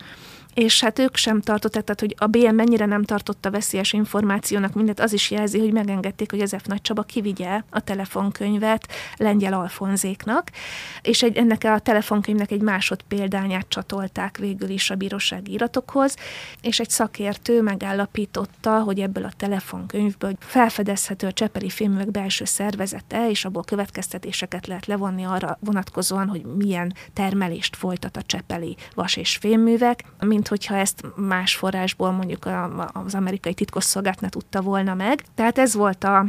és 0.54 0.80
hát 0.80 0.98
ők 0.98 1.16
sem 1.16 1.40
tartották, 1.40 1.84
tehát 1.84 2.00
hogy 2.00 2.14
a 2.18 2.26
BM 2.26 2.54
mennyire 2.54 2.86
nem 2.86 3.02
tartotta 3.02 3.50
veszélyes 3.50 3.92
információnak 3.92 4.74
mindent, 4.74 5.00
az 5.00 5.12
is 5.12 5.30
jelzi, 5.30 5.58
hogy 5.58 5.72
megengedték, 5.72 6.30
hogy 6.30 6.40
az 6.40 6.56
F. 6.58 6.64
Nagy 6.66 6.82
Csaba 6.82 7.02
kivigye 7.02 7.62
a 7.70 7.80
telefonkönyvet 7.80 8.88
Lengyel 9.16 9.52
Alfonzéknak, 9.52 10.50
és 11.02 11.22
egy, 11.22 11.36
ennek 11.36 11.64
a 11.64 11.78
telefonkönyvnek 11.78 12.50
egy 12.50 12.62
másod 12.62 13.02
példányát 13.02 13.68
csatolták 13.68 14.36
végül 14.38 14.68
is 14.68 14.90
a 14.90 14.94
bírósági 14.94 15.52
iratokhoz, 15.52 16.16
és 16.62 16.80
egy 16.80 16.90
szakértő 16.90 17.62
megállapította, 17.62 18.80
hogy 18.80 19.00
ebből 19.00 19.24
a 19.24 19.32
telefonkönyvből 19.36 20.36
felfedezhető 20.38 21.26
a 21.26 21.32
Csepeli 21.32 21.68
filművek 21.70 22.10
belső 22.10 22.44
szervezete, 22.44 23.30
és 23.30 23.44
abból 23.44 23.64
következtetéseket 23.64 24.66
lehet 24.66 24.86
levonni 24.86 25.24
arra 25.24 25.58
vonatkozóan, 25.60 26.28
hogy 26.28 26.42
milyen 26.44 26.94
termelést 27.12 27.76
folytat 27.76 28.16
a 28.16 28.22
Csepeli 28.22 28.76
vas 28.94 29.16
és 29.16 29.36
fémművek, 29.36 30.04
mint 30.40 30.52
hogyha 30.52 30.76
ezt 30.76 31.04
más 31.16 31.54
forrásból 31.54 32.10
mondjuk 32.10 32.48
az 32.92 33.14
amerikai 33.14 33.54
titkosszolgált 33.54 34.20
ne 34.20 34.28
tudta 34.28 34.60
volna 34.60 34.94
meg. 34.94 35.24
Tehát 35.34 35.58
ez 35.58 35.74
volt 35.74 36.04
a, 36.04 36.24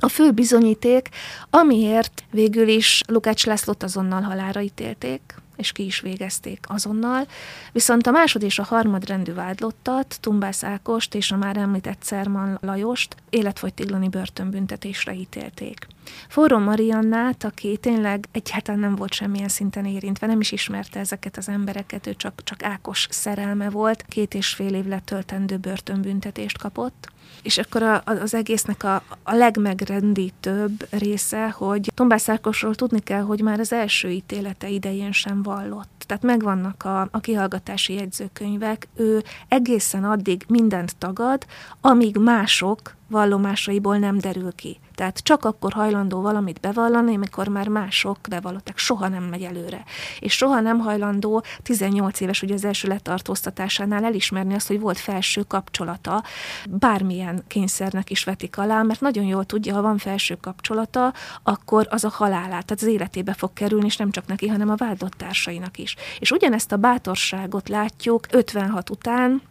a 0.00 0.08
fő 0.08 0.30
bizonyíték, 0.30 1.08
amiért 1.50 2.24
végül 2.30 2.68
is 2.68 3.02
Lukács 3.06 3.46
Lászlót 3.46 3.82
azonnal 3.82 4.20
halára 4.20 4.60
ítélték, 4.60 5.34
és 5.56 5.72
ki 5.72 5.84
is 5.84 6.00
végezték 6.00 6.64
azonnal. 6.68 7.26
Viszont 7.72 8.06
a 8.06 8.10
másod 8.10 8.42
és 8.42 8.58
a 8.58 8.62
harmadrendű 8.62 9.32
vádlottat, 9.32 10.18
Tumbász 10.20 10.64
Ákost 10.64 11.14
és 11.14 11.30
a 11.30 11.36
már 11.36 11.56
említett 11.56 12.02
Szerman 12.02 12.58
Lajost 12.60 13.16
életfogytiglani 13.30 14.08
börtönbüntetésre 14.08 15.14
ítélték. 15.14 15.86
Forró 16.28 16.58
Mariannát, 16.58 17.44
aki 17.44 17.76
tényleg 17.76 18.28
egyáltalán 18.32 18.80
nem 18.80 18.94
volt 18.94 19.12
semmilyen 19.12 19.48
szinten 19.48 19.84
érintve, 19.84 20.26
nem 20.26 20.40
is 20.40 20.52
ismerte 20.52 21.00
ezeket 21.00 21.36
az 21.36 21.48
embereket, 21.48 22.06
ő 22.06 22.14
csak, 22.14 22.42
csak 22.44 22.62
Ákos 22.62 23.06
szerelme 23.10 23.70
volt, 23.70 24.04
két 24.08 24.34
és 24.34 24.48
fél 24.48 24.74
év 24.74 24.86
letöltendő 24.86 25.56
börtönbüntetést 25.56 26.58
kapott. 26.58 27.12
És 27.42 27.58
akkor 27.58 27.82
a, 27.82 28.02
az 28.04 28.34
egésznek 28.34 28.84
a, 28.84 29.02
a 29.22 29.34
legmegrendítőbb 29.34 30.86
része, 30.90 31.50
hogy 31.50 31.92
Tombász 31.94 32.28
Ákosról 32.28 32.74
tudni 32.74 33.00
kell, 33.00 33.22
hogy 33.22 33.40
már 33.40 33.60
az 33.60 33.72
első 33.72 34.10
ítélete 34.10 34.68
idején 34.68 35.12
sem 35.12 35.42
vallott. 35.42 36.04
Tehát 36.06 36.22
megvannak 36.22 36.84
a, 36.84 37.08
a 37.10 37.20
kihallgatási 37.20 37.94
jegyzőkönyvek, 37.94 38.88
ő 38.96 39.22
egészen 39.48 40.04
addig 40.04 40.44
mindent 40.48 40.96
tagad, 40.96 41.46
amíg 41.80 42.16
mások 42.16 42.94
vallomásaiból 43.08 43.96
nem 43.98 44.18
derül 44.18 44.52
ki. 44.52 44.80
Tehát 44.94 45.18
csak 45.18 45.44
akkor 45.44 45.72
hajlandó 45.72 46.20
valamit 46.20 46.60
bevallani, 46.60 47.14
amikor 47.14 47.48
már 47.48 47.68
mások 47.68 48.18
bevallották, 48.28 48.78
soha 48.78 49.08
nem 49.08 49.22
megy 49.22 49.42
előre. 49.42 49.84
És 50.18 50.32
soha 50.32 50.60
nem 50.60 50.78
hajlandó 50.78 51.44
18 51.62 52.20
éves, 52.20 52.42
ugye 52.42 52.54
az 52.54 52.64
első 52.64 52.88
letartóztatásánál 52.88 54.04
elismerni 54.04 54.54
azt, 54.54 54.68
hogy 54.68 54.80
volt 54.80 54.98
felső 54.98 55.42
kapcsolata, 55.42 56.22
bármilyen 56.70 57.42
kényszernek 57.46 58.10
is 58.10 58.24
vetik 58.24 58.58
alá, 58.58 58.82
mert 58.82 59.00
nagyon 59.00 59.24
jól 59.24 59.44
tudja, 59.44 59.74
ha 59.74 59.82
van 59.82 59.98
felső 59.98 60.34
kapcsolata, 60.34 61.12
akkor 61.42 61.86
az 61.90 62.04
a 62.04 62.10
halálát, 62.10 62.48
tehát 62.48 62.70
az 62.70 62.86
életébe 62.86 63.32
fog 63.32 63.52
kerülni, 63.52 63.86
és 63.86 63.96
nem 63.96 64.10
csak 64.10 64.26
neki, 64.26 64.48
hanem 64.48 64.70
a 64.70 64.76
vádlott 64.76 65.12
társainak 65.12 65.78
is. 65.78 65.96
És 66.18 66.30
ugyanezt 66.30 66.72
a 66.72 66.76
bátorságot 66.76 67.68
látjuk 67.68 68.26
56 68.30 68.90
után, 68.90 69.42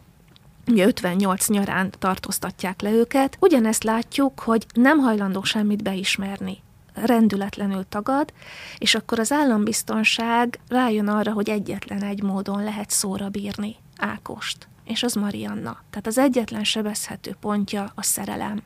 ugye 0.66 0.86
58 0.86 1.48
nyarán 1.48 1.90
tartóztatják 1.98 2.80
le 2.80 2.90
őket. 2.90 3.36
Ugyanezt 3.40 3.84
látjuk, 3.84 4.40
hogy 4.40 4.66
nem 4.74 4.98
hajlandó 4.98 5.42
semmit 5.42 5.82
beismerni 5.82 6.62
rendületlenül 6.94 7.84
tagad, 7.88 8.32
és 8.78 8.94
akkor 8.94 9.18
az 9.18 9.32
állambiztonság 9.32 10.60
rájön 10.68 11.08
arra, 11.08 11.32
hogy 11.32 11.50
egyetlen 11.50 12.02
egy 12.02 12.22
módon 12.22 12.64
lehet 12.64 12.90
szóra 12.90 13.28
bírni 13.28 13.76
Ákost, 13.96 14.68
és 14.84 15.02
az 15.02 15.14
Marianna. 15.14 15.82
Tehát 15.90 16.06
az 16.06 16.18
egyetlen 16.18 16.64
sebezhető 16.64 17.36
pontja 17.40 17.92
a 17.94 18.02
szerelem. 18.02 18.62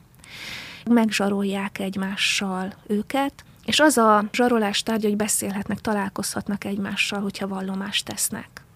Megzsarolják 0.85 1.79
egymással 1.79 2.73
őket, 2.87 3.45
és 3.65 3.79
az 3.79 3.97
a 3.97 4.23
zsarolás 4.31 4.83
tárgya, 4.83 5.07
hogy 5.07 5.17
beszélhetnek, 5.17 5.79
találkozhatnak 5.79 6.63
egymással, 6.63 7.21
hogyha 7.21 7.47
vallomást 7.47 8.05
tesznek. 8.05 8.66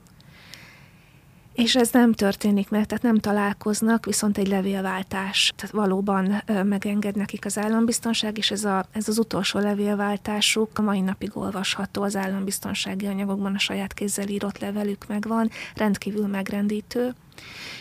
És 1.54 1.76
ez 1.76 1.92
nem 1.92 2.14
történik 2.14 2.70
meg, 2.70 2.86
tehát 2.86 3.04
nem 3.04 3.18
találkoznak, 3.18 4.06
viszont 4.06 4.38
egy 4.38 4.48
levélváltás. 4.48 5.54
Tehát 5.56 5.76
valóban 5.76 6.44
megenged 6.64 7.16
nekik 7.16 7.46
az 7.46 7.58
állambiztonság, 7.58 8.38
és 8.38 8.52
ez, 8.52 8.64
a, 8.64 8.86
ez 8.92 9.08
az 9.08 9.18
utolsó 9.18 9.60
levélváltásuk 9.60 10.78
a 10.78 10.82
mai 10.82 11.02
napig 11.02 11.38
olvasható 11.38 12.02
az 12.02 12.16
állambiztonsági 12.16 13.06
anyagokban, 13.06 13.56
a 13.56 13.60
saját 13.60 13.94
kézzel 13.94 14.28
írott 14.28 14.60
levelük 14.60 15.08
megvan, 15.08 15.50
rendkívül 15.76 16.28
megrendítő 16.28 17.14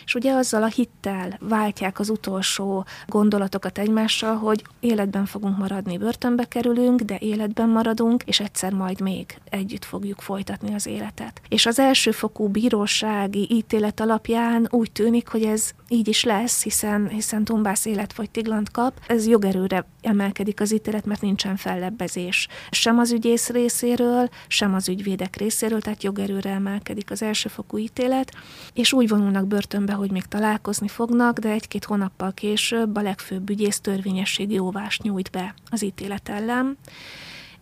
és 0.05 0.15
ugye 0.15 0.33
azzal 0.33 0.63
a 0.63 0.67
hittel 0.67 1.39
váltják 1.41 1.99
az 1.99 2.09
utolsó 2.09 2.85
gondolatokat 3.07 3.79
egymással, 3.79 4.37
hogy 4.37 4.65
életben 4.81 5.27
fogunk 5.27 5.59
maradni, 5.59 5.99
börtönbe 5.99 6.45
kerülünk, 6.45 7.01
de 7.01 7.17
életben 7.19 7.69
maradunk, 7.69 8.23
és 8.23 8.41
egyszer 8.41 8.73
majd 8.73 9.01
még 9.01 9.39
együtt 9.45 9.85
fogjuk 9.85 10.21
folytatni 10.21 10.75
az 10.75 10.87
életet. 10.87 11.41
És 11.49 11.67
az 11.67 11.79
elsőfokú 11.79 12.49
bírósági 12.49 13.47
ítélet 13.51 14.01
alapján 14.01 14.67
úgy 14.71 14.93
tűnik, 14.93 15.29
hogy 15.29 15.43
ez 15.43 15.71
így 15.89 16.09
is 16.09 16.25
lesz, 16.25 16.63
hiszen, 16.63 17.09
hiszen 17.09 17.45
Tumbász 17.45 17.85
életfogytiglant 17.85 18.71
kap, 18.71 19.01
ez 19.07 19.27
jogerőre 19.27 19.87
emelkedik 20.01 20.61
az 20.61 20.73
ítélet, 20.73 21.07
mert 21.07 21.21
nincsen 21.21 21.57
fellebbezés. 21.57 22.49
Sem 22.71 22.99
az 22.99 23.13
ügyész 23.13 23.49
részéről, 23.49 24.29
sem 24.47 24.75
az 24.75 24.89
ügyvédek 24.89 25.37
részéről, 25.37 25.81
tehát 25.81 26.03
jogerőre 26.03 26.51
emelkedik 26.51 27.11
az 27.11 27.23
elsőfokú 27.23 27.79
ítélet, 27.79 28.33
és 28.73 28.93
úgy 28.93 29.09
vonulnak 29.09 29.47
börtönbe, 29.51 29.93
hogy 29.93 30.11
még 30.11 30.25
találkozni 30.25 30.89
fognak, 30.89 31.39
de 31.39 31.49
egy-két 31.49 31.85
hónappal 31.85 32.33
később 32.33 32.97
a 32.97 33.03
legfőbb 33.03 33.51
ügyész 33.51 33.81
törvényességi 33.81 34.59
óvást 34.59 35.03
nyújt 35.03 35.31
be 35.31 35.55
az 35.71 35.83
ítélet 35.83 36.29
ellen 36.29 36.79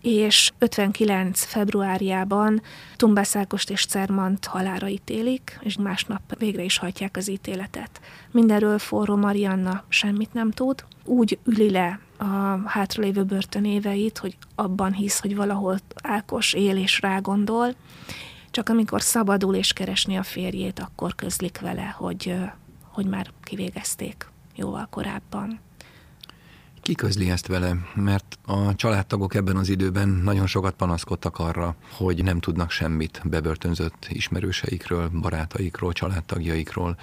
és 0.01 0.53
59. 0.59 1.45
februárjában 1.45 2.63
Tumbászákost 2.97 3.71
és 3.71 3.87
Cermant 3.87 4.45
halára 4.45 4.89
ítélik, 4.89 5.59
és 5.63 5.77
másnap 5.77 6.39
végre 6.39 6.63
is 6.63 6.79
hajtják 6.79 7.17
az 7.17 7.31
ítéletet. 7.31 8.01
Mindenről 8.31 8.79
forró 8.79 9.17
Marianna 9.17 9.85
semmit 9.89 10.33
nem 10.33 10.51
tud, 10.51 10.85
úgy 11.05 11.39
üli 11.45 11.71
le 11.71 12.01
a 12.17 12.25
hátralévő 12.67 13.23
börtönéveit, 13.25 14.19
hogy 14.19 14.37
abban 14.55 14.93
hisz, 14.93 15.21
hogy 15.21 15.37
valahol 15.37 15.79
Ákos 16.03 16.53
él 16.53 16.77
és 16.77 17.01
rágondol, 17.01 17.75
csak 18.59 18.69
amikor 18.69 19.03
szabadul 19.03 19.55
és 19.55 19.73
keresni 19.73 20.17
a 20.17 20.23
férjét, 20.23 20.79
akkor 20.79 21.15
közlik 21.15 21.61
vele, 21.61 21.95
hogy, 21.97 22.35
hogy 22.83 23.07
már 23.07 23.31
kivégezték 23.43 24.27
jóval 24.55 24.87
korábban. 24.91 25.61
Ki 26.81 26.95
közli 26.95 27.31
ezt 27.31 27.47
vele? 27.47 27.77
Mert 27.95 28.39
a 28.47 28.75
családtagok 28.75 29.35
ebben 29.35 29.57
az 29.57 29.69
időben 29.69 30.09
nagyon 30.09 30.47
sokat 30.47 30.75
panaszkodtak 30.75 31.39
arra, 31.39 31.77
hogy 31.97 32.23
nem 32.23 32.41
tudnak 32.41 32.71
semmit 32.71 33.21
bebörtönzött 33.25 34.07
ismerőseikről, 34.09 35.09
barátaikról, 35.09 35.93
családtagjaikról. 35.93 36.97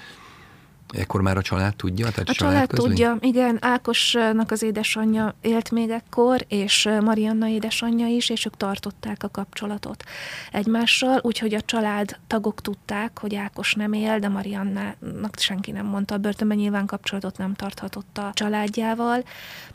Ekkor 0.97 1.21
már 1.21 1.38
a 1.38 1.41
család 1.41 1.75
tudja? 1.75 2.10
Tehát 2.10 2.29
a 2.29 2.34
család, 2.34 2.53
család 2.53 2.67
tudja, 2.67 3.17
igen. 3.19 3.58
Ákosnak 3.62 4.51
az 4.51 4.63
édesanyja 4.63 5.36
élt 5.41 5.71
még 5.71 5.89
ekkor, 5.89 6.45
és 6.47 6.89
Marianna 7.01 7.47
édesanyja 7.47 8.08
is, 8.08 8.29
és 8.29 8.45
ők 8.45 8.58
tartották 8.58 9.23
a 9.23 9.29
kapcsolatot 9.29 10.03
egymással, 10.51 11.19
úgyhogy 11.23 11.53
a 11.53 11.62
család 11.62 12.17
tagok 12.27 12.62
tudták, 12.62 13.19
hogy 13.19 13.36
Ákos 13.36 13.73
nem 13.73 13.93
él, 13.93 14.19
de 14.19 14.27
Mariannának 14.27 15.38
senki 15.38 15.71
nem 15.71 15.86
mondta 15.86 16.13
a 16.13 16.17
börtönben, 16.17 16.58
nyilván 16.58 16.86
kapcsolatot 16.86 17.38
nem 17.38 17.53
tarthatott 17.53 18.17
a 18.17 18.31
családjával. 18.34 19.23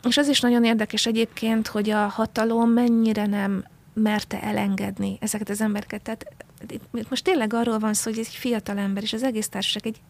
És 0.07 0.17
az 0.17 0.27
is 0.27 0.39
nagyon 0.39 0.63
érdekes 0.63 1.05
egyébként, 1.05 1.67
hogy 1.67 1.89
a 1.89 2.07
hatalom 2.07 2.69
mennyire 2.69 3.25
nem 3.25 3.63
merte 3.93 4.41
elengedni 4.41 5.17
ezeket 5.19 5.49
az 5.49 5.61
embereket. 5.61 6.01
Tehát 6.01 6.25
itt 6.93 7.09
most 7.09 7.23
tényleg 7.23 7.53
arról 7.53 7.79
van 7.79 7.93
szó, 7.93 8.09
hogy 8.09 8.19
egy 8.19 8.27
fiatal 8.27 8.77
ember, 8.77 9.03
és 9.03 9.13
az 9.13 9.23
egész 9.23 9.49
társaság 9.49 9.85
egy 9.85 10.01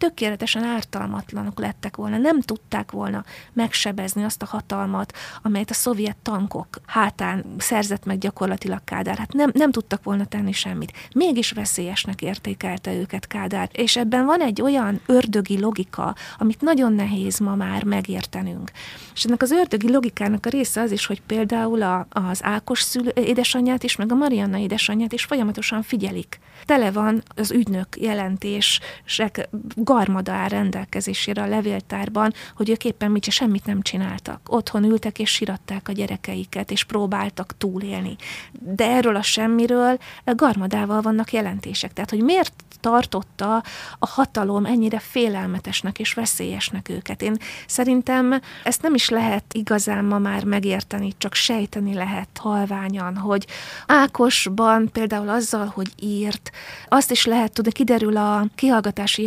tökéletesen 0.00 0.64
ártalmatlanok 0.64 1.58
lettek 1.58 1.96
volna, 1.96 2.16
nem 2.16 2.40
tudták 2.40 2.90
volna 2.90 3.24
megsebezni 3.52 4.24
azt 4.24 4.42
a 4.42 4.46
hatalmat, 4.46 5.12
amelyet 5.42 5.70
a 5.70 5.74
szovjet 5.74 6.16
tankok 6.22 6.66
hátán 6.86 7.44
szerzett 7.58 8.04
meg 8.04 8.18
gyakorlatilag 8.18 8.80
Kádár. 8.84 9.18
Hát 9.18 9.32
nem, 9.32 9.50
nem 9.54 9.70
tudtak 9.70 10.02
volna 10.02 10.24
tenni 10.24 10.52
semmit. 10.52 10.92
Mégis 11.14 11.50
veszélyesnek 11.50 12.22
értékelte 12.22 12.94
őket 12.94 13.26
Kádár. 13.26 13.68
És 13.72 13.96
ebben 13.96 14.24
van 14.24 14.40
egy 14.40 14.62
olyan 14.62 15.00
ördögi 15.06 15.60
logika, 15.60 16.14
amit 16.38 16.60
nagyon 16.60 16.92
nehéz 16.92 17.38
ma 17.38 17.54
már 17.54 17.84
megértenünk. 17.84 18.70
És 19.14 19.24
ennek 19.24 19.42
az 19.42 19.50
ördögi 19.50 19.90
logikának 19.90 20.46
a 20.46 20.48
része 20.48 20.80
az 20.80 20.92
is, 20.92 21.06
hogy 21.06 21.22
például 21.22 21.82
a, 21.82 22.06
az 22.10 22.44
Ákos 22.44 22.80
szülő, 22.80 23.12
édesanyját 23.14 23.82
is, 23.82 23.96
meg 23.96 24.12
a 24.12 24.14
Marianna 24.14 24.58
édesanyját 24.58 25.12
is 25.12 25.24
folyamatosan 25.24 25.82
figyelik. 25.82 26.38
Tele 26.64 26.90
van 26.90 27.22
az 27.34 27.50
ügynök 27.50 27.86
jelentések 27.96 29.48
garmada 29.92 30.32
áll 30.32 30.48
rendelkezésére 30.48 31.42
a 31.42 31.46
levéltárban, 31.46 32.32
hogy 32.54 32.70
ők 32.70 32.84
éppen 32.84 33.10
mit 33.10 33.30
semmit 33.30 33.66
nem 33.66 33.82
csináltak. 33.82 34.40
Otthon 34.46 34.84
ültek 34.84 35.18
és 35.18 35.30
siratták 35.30 35.88
a 35.88 35.92
gyerekeiket, 35.92 36.70
és 36.70 36.84
próbáltak 36.84 37.54
túlélni. 37.58 38.16
De 38.52 38.84
erről 38.84 39.16
a 39.16 39.22
semmiről 39.22 39.98
garmadával 40.24 41.00
vannak 41.00 41.32
jelentések. 41.32 41.92
Tehát, 41.92 42.10
hogy 42.10 42.22
miért 42.22 42.52
tartotta 42.80 43.62
a 43.98 44.06
hatalom 44.06 44.64
ennyire 44.64 44.98
félelmetesnek 44.98 45.98
és 45.98 46.14
veszélyesnek 46.14 46.88
őket. 46.88 47.22
Én 47.22 47.36
szerintem 47.66 48.40
ezt 48.64 48.82
nem 48.82 48.94
is 48.94 49.08
lehet 49.08 49.44
igazán 49.52 50.04
ma 50.04 50.18
már 50.18 50.44
megérteni, 50.44 51.12
csak 51.18 51.34
sejteni 51.34 51.94
lehet 51.94 52.28
halványan, 52.38 53.16
hogy 53.16 53.46
Ákosban 53.86 54.90
például 54.92 55.28
azzal, 55.28 55.66
hogy 55.74 55.92
írt, 56.00 56.50
azt 56.88 57.10
is 57.10 57.24
lehet 57.24 57.52
tudni, 57.52 57.72
kiderül 57.72 58.16
a 58.16 58.46
kihallgatási 58.54 59.22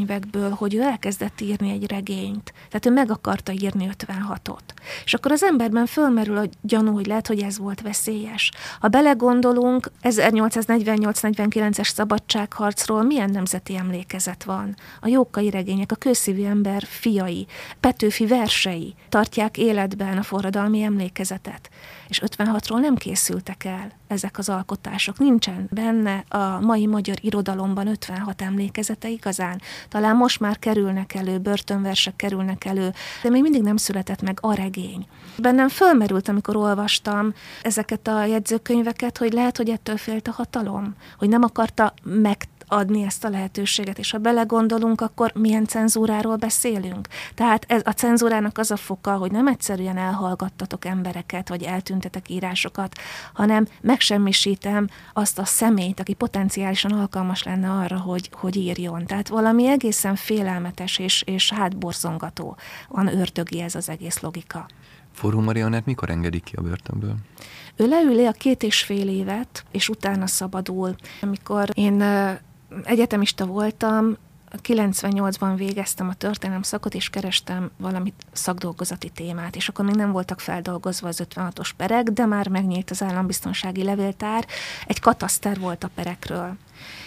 jegyzőkönyvekből, 0.00 0.50
hogy 0.50 0.74
ő 0.74 0.80
elkezdett 0.80 1.40
írni 1.40 1.70
egy 1.70 1.90
regényt. 1.90 2.52
Tehát 2.68 2.86
ő 2.86 2.90
meg 2.90 3.10
akarta 3.10 3.52
írni 3.52 3.88
56-ot. 3.98 4.58
És 5.04 5.14
akkor 5.14 5.32
az 5.32 5.42
emberben 5.42 5.86
fölmerül 5.86 6.36
a 6.36 6.48
gyanú, 6.62 6.92
hogy 6.92 7.06
lehet, 7.06 7.26
hogy 7.26 7.42
ez 7.42 7.58
volt 7.58 7.80
veszélyes. 7.80 8.50
Ha 8.80 8.88
belegondolunk, 8.88 9.90
1848-49-es 10.02 11.92
szabadságharcról 11.92 13.02
milyen 13.02 13.30
nemzeti 13.30 13.76
emlékezet 13.76 14.44
van? 14.44 14.76
A 15.00 15.08
jókai 15.08 15.50
regények, 15.50 15.92
a 15.92 15.96
kőszívű 15.96 16.44
ember 16.44 16.82
fiai, 16.82 17.46
Petőfi 17.80 18.26
versei 18.26 18.94
tartják 19.08 19.58
életben 19.58 20.18
a 20.18 20.22
forradalmi 20.22 20.82
emlékezetet. 20.82 21.70
És 22.08 22.22
56-ról 22.24 22.80
nem 22.80 22.94
készültek 22.94 23.64
el 23.64 23.99
ezek 24.10 24.38
az 24.38 24.48
alkotások. 24.48 25.18
Nincsen 25.18 25.68
benne 25.70 26.24
a 26.28 26.60
mai 26.60 26.86
magyar 26.86 27.16
irodalomban 27.20 27.86
56 27.86 28.42
emlékezete 28.42 29.08
igazán. 29.08 29.60
Talán 29.88 30.16
most 30.16 30.40
már 30.40 30.58
kerülnek 30.58 31.14
elő, 31.14 31.38
börtönversek 31.38 32.16
kerülnek 32.16 32.64
elő, 32.64 32.92
de 33.22 33.30
még 33.30 33.42
mindig 33.42 33.62
nem 33.62 33.76
született 33.76 34.22
meg 34.22 34.38
a 34.40 34.54
regény. 34.54 35.06
Bennem 35.38 35.68
fölmerült, 35.68 36.28
amikor 36.28 36.56
olvastam 36.56 37.34
ezeket 37.62 38.08
a 38.08 38.24
jegyzőkönyveket, 38.24 39.18
hogy 39.18 39.32
lehet, 39.32 39.56
hogy 39.56 39.68
ettől 39.68 39.96
félt 39.96 40.28
a 40.28 40.32
hatalom, 40.32 40.94
hogy 41.18 41.28
nem 41.28 41.42
akarta 41.42 41.94
meg 42.02 42.48
adni 42.70 43.02
ezt 43.02 43.24
a 43.24 43.28
lehetőséget, 43.28 43.98
és 43.98 44.10
ha 44.10 44.18
belegondolunk, 44.18 45.00
akkor 45.00 45.32
milyen 45.34 45.66
cenzúráról 45.66 46.36
beszélünk. 46.36 47.08
Tehát 47.34 47.64
ez 47.68 47.82
a 47.84 47.90
cenzúrának 47.90 48.58
az 48.58 48.70
a 48.70 48.76
foka, 48.76 49.16
hogy 49.16 49.30
nem 49.30 49.46
egyszerűen 49.46 49.96
elhallgattatok 49.96 50.84
embereket, 50.84 51.48
vagy 51.48 51.62
eltüntetek 51.62 52.28
írásokat, 52.28 52.94
hanem 53.32 53.66
megsemmisítem 53.80 54.88
azt 55.12 55.38
a 55.38 55.44
személyt, 55.44 56.00
aki 56.00 56.14
potenciálisan 56.14 56.92
alkalmas 56.92 57.42
lenne 57.42 57.70
arra, 57.70 57.98
hogy, 57.98 58.30
hogy 58.32 58.56
írjon. 58.56 59.06
Tehát 59.06 59.28
valami 59.28 59.66
egészen 59.66 60.16
félelmetes 60.16 60.98
és, 60.98 61.22
és 61.22 61.52
hátborzongató 61.52 62.56
van 62.88 63.06
ördögi 63.06 63.60
ez 63.60 63.74
az 63.74 63.88
egész 63.88 64.20
logika. 64.20 64.66
Forró 65.12 65.40
Marianett 65.40 65.84
mikor 65.84 66.10
engedik 66.10 66.42
ki 66.42 66.56
a 66.56 66.62
börtönből? 66.62 67.14
Ő 67.76 67.88
leüli 67.88 68.26
a 68.26 68.32
két 68.32 68.62
és 68.62 68.82
fél 68.82 69.08
évet, 69.08 69.64
és 69.70 69.88
utána 69.88 70.26
szabadul. 70.26 70.94
Amikor 71.20 71.68
én 71.74 72.02
egyetemista 72.84 73.46
voltam, 73.46 74.16
98-ban 74.58 75.52
végeztem 75.56 76.08
a 76.08 76.14
történelem 76.14 76.62
szakot, 76.62 76.94
és 76.94 77.10
kerestem 77.10 77.70
valami 77.76 78.12
szakdolgozati 78.32 79.08
témát, 79.08 79.56
és 79.56 79.68
akkor 79.68 79.84
még 79.84 79.94
nem 79.94 80.12
voltak 80.12 80.40
feldolgozva 80.40 81.08
az 81.08 81.22
56-os 81.34 81.70
perek, 81.76 82.04
de 82.08 82.26
már 82.26 82.48
megnyílt 82.48 82.90
az 82.90 83.02
állambiztonsági 83.02 83.82
levéltár, 83.82 84.46
egy 84.86 85.00
kataszter 85.00 85.58
volt 85.58 85.84
a 85.84 85.90
perekről. 85.94 86.56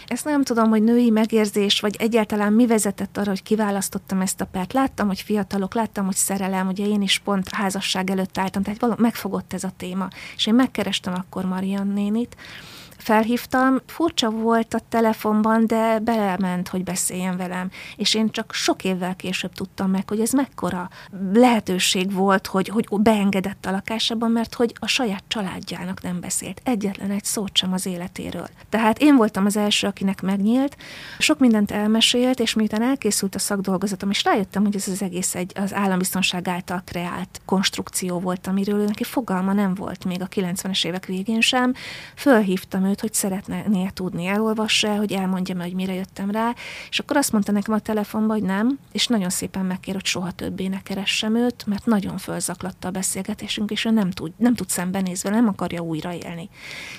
Ezt 0.08 0.26
nem 0.26 0.43
tudom, 0.43 0.69
hogy 0.69 0.84
női 0.84 1.10
megérzés, 1.10 1.80
vagy 1.80 1.95
egyáltalán 1.99 2.54
mi 2.54 2.67
vezetett 2.67 3.17
arra, 3.17 3.30
hogy 3.30 3.43
kiválasztottam 3.43 4.21
ezt 4.21 4.41
a 4.41 4.45
pert. 4.45 4.73
Láttam, 4.73 5.08
hogy 5.08 5.21
fiatalok, 5.21 5.73
láttam, 5.73 6.06
hogy 6.06 6.15
szerelem, 6.15 6.67
ugye 6.67 6.86
én 6.86 7.02
is 7.02 7.19
pont 7.19 7.49
házasság 7.49 8.10
előtt 8.10 8.38
álltam, 8.38 8.63
tehát 8.63 8.80
valami 8.80 9.02
megfogott 9.02 9.54
ez 9.54 9.63
a 9.63 9.71
téma. 9.78 10.08
És 10.36 10.45
én 10.45 10.54
megkerestem 10.54 11.13
akkor 11.13 11.45
Marian 11.45 11.88
nénit, 11.88 12.36
felhívtam, 13.03 13.81
furcsa 13.85 14.29
volt 14.29 14.73
a 14.73 14.79
telefonban, 14.89 15.67
de 15.67 15.99
belement, 15.99 16.67
hogy 16.67 16.83
beszéljen 16.83 17.37
velem, 17.37 17.69
és 17.95 18.13
én 18.13 18.29
csak 18.29 18.53
sok 18.53 18.83
évvel 18.83 19.15
később 19.15 19.53
tudtam 19.53 19.89
meg, 19.89 20.09
hogy 20.09 20.19
ez 20.19 20.31
mekkora 20.31 20.89
lehetőség 21.33 22.13
volt, 22.13 22.47
hogy, 22.47 22.67
hogy 22.67 22.87
beengedett 22.89 23.65
a 23.65 23.71
lakásában, 23.71 24.31
mert 24.31 24.53
hogy 24.53 24.73
a 24.79 24.87
saját 24.87 25.23
családjának 25.27 26.01
nem 26.01 26.19
beszélt. 26.19 26.61
Egyetlen 26.63 27.11
egy 27.11 27.23
szót 27.23 27.57
sem 27.57 27.73
az 27.73 27.85
életéről. 27.85 28.47
Tehát 28.69 28.99
én 28.99 29.15
voltam 29.15 29.45
az 29.45 29.57
első, 29.57 29.87
akinek 29.87 30.21
megnyílt, 30.21 30.77
sok 31.17 31.39
mindent 31.39 31.71
elmesélt, 31.71 32.39
és 32.39 32.53
miután 32.53 32.81
elkészült 32.81 33.35
a 33.35 33.39
szakdolgozatom, 33.39 34.09
és 34.09 34.23
rájöttem, 34.23 34.63
hogy 34.63 34.75
ez 34.75 34.87
az 34.87 35.01
egész 35.01 35.35
egy 35.35 35.51
az 35.55 35.73
állambiztonság 35.73 36.47
által 36.47 36.81
kreált 36.85 37.41
konstrukció 37.45 38.19
volt, 38.19 38.47
amiről 38.47 38.85
neki 38.85 39.03
fogalma 39.03 39.53
nem 39.53 39.73
volt 39.73 40.05
még 40.05 40.21
a 40.21 40.27
90-es 40.27 40.85
évek 40.85 41.05
végén 41.05 41.41
sem, 41.41 41.73
fölhívtam 42.15 42.85
őt, 42.93 43.01
hogy 43.01 43.13
szeretné 43.13 43.89
tudni, 43.93 44.25
elolvassa, 44.25 44.95
hogy 44.95 45.12
elmondja 45.13 45.62
hogy 45.62 45.73
mire 45.73 45.93
jöttem 45.93 46.32
rá, 46.32 46.53
és 46.89 46.99
akkor 46.99 47.17
azt 47.17 47.32
mondta 47.32 47.51
nekem 47.51 47.73
a 47.73 47.79
telefonban, 47.79 48.38
hogy 48.38 48.47
nem, 48.47 48.79
és 48.91 49.08
nagyon 49.08 49.29
szépen 49.29 49.65
megkér, 49.65 49.93
hogy 49.93 50.06
soha 50.06 50.32
többé 50.32 50.67
ne 50.67 50.82
keressem 50.82 51.36
őt, 51.36 51.65
mert 51.65 51.86
nagyon 51.86 52.17
fölzaklatta 52.17 52.88
a 52.88 52.91
beszélgetésünk, 52.91 53.71
és 53.71 53.86
ő 53.86 53.89
nem 53.89 54.12
tud, 54.12 54.32
nem 54.38 54.56
tud 54.56 54.69
szembenézve, 54.69 55.29
nem 55.29 55.47
akarja 55.47 55.82
újra 55.82 56.13
élni. 56.13 56.49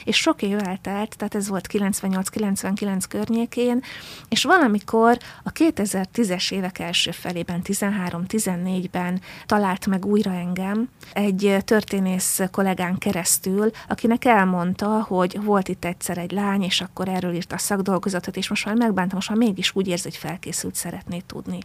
És 0.04 0.16
sok 0.16 0.42
év 0.42 0.58
eltelt, 0.64 1.16
tehát 1.16 1.34
ez 1.34 1.48
volt 1.48 1.68
98-99 1.72 3.02
környékén, 3.08 3.82
és 4.28 4.44
valamikor 4.44 5.18
a 5.42 5.52
2010-es 5.52 6.52
évek 6.52 6.78
első 6.78 7.10
felében, 7.10 7.60
13-14-ben 7.64 9.20
talált 9.46 9.86
meg 9.86 10.06
újra 10.06 10.32
engem 10.32 10.88
egy 11.12 11.56
történész 11.64 12.40
kollégán 12.50 12.98
keresztül, 12.98 13.70
akinek 13.88 14.24
elmondta, 14.24 15.02
hogy 15.08 15.42
volt 15.42 15.68
itt 15.68 15.83
egyszer 15.84 16.18
egy 16.18 16.30
lány, 16.30 16.62
és 16.62 16.80
akkor 16.80 17.08
erről 17.08 17.34
írt 17.34 17.52
a 17.52 17.58
szakdolgozatot, 17.58 18.36
és 18.36 18.48
most 18.48 18.64
már 18.64 18.74
megbántam, 18.74 19.14
most 19.14 19.28
már 19.28 19.38
mégis 19.38 19.74
úgy 19.74 19.88
érzi, 19.88 20.02
hogy 20.02 20.16
felkészült 20.16 20.74
szeretné 20.74 21.22
tudni. 21.26 21.58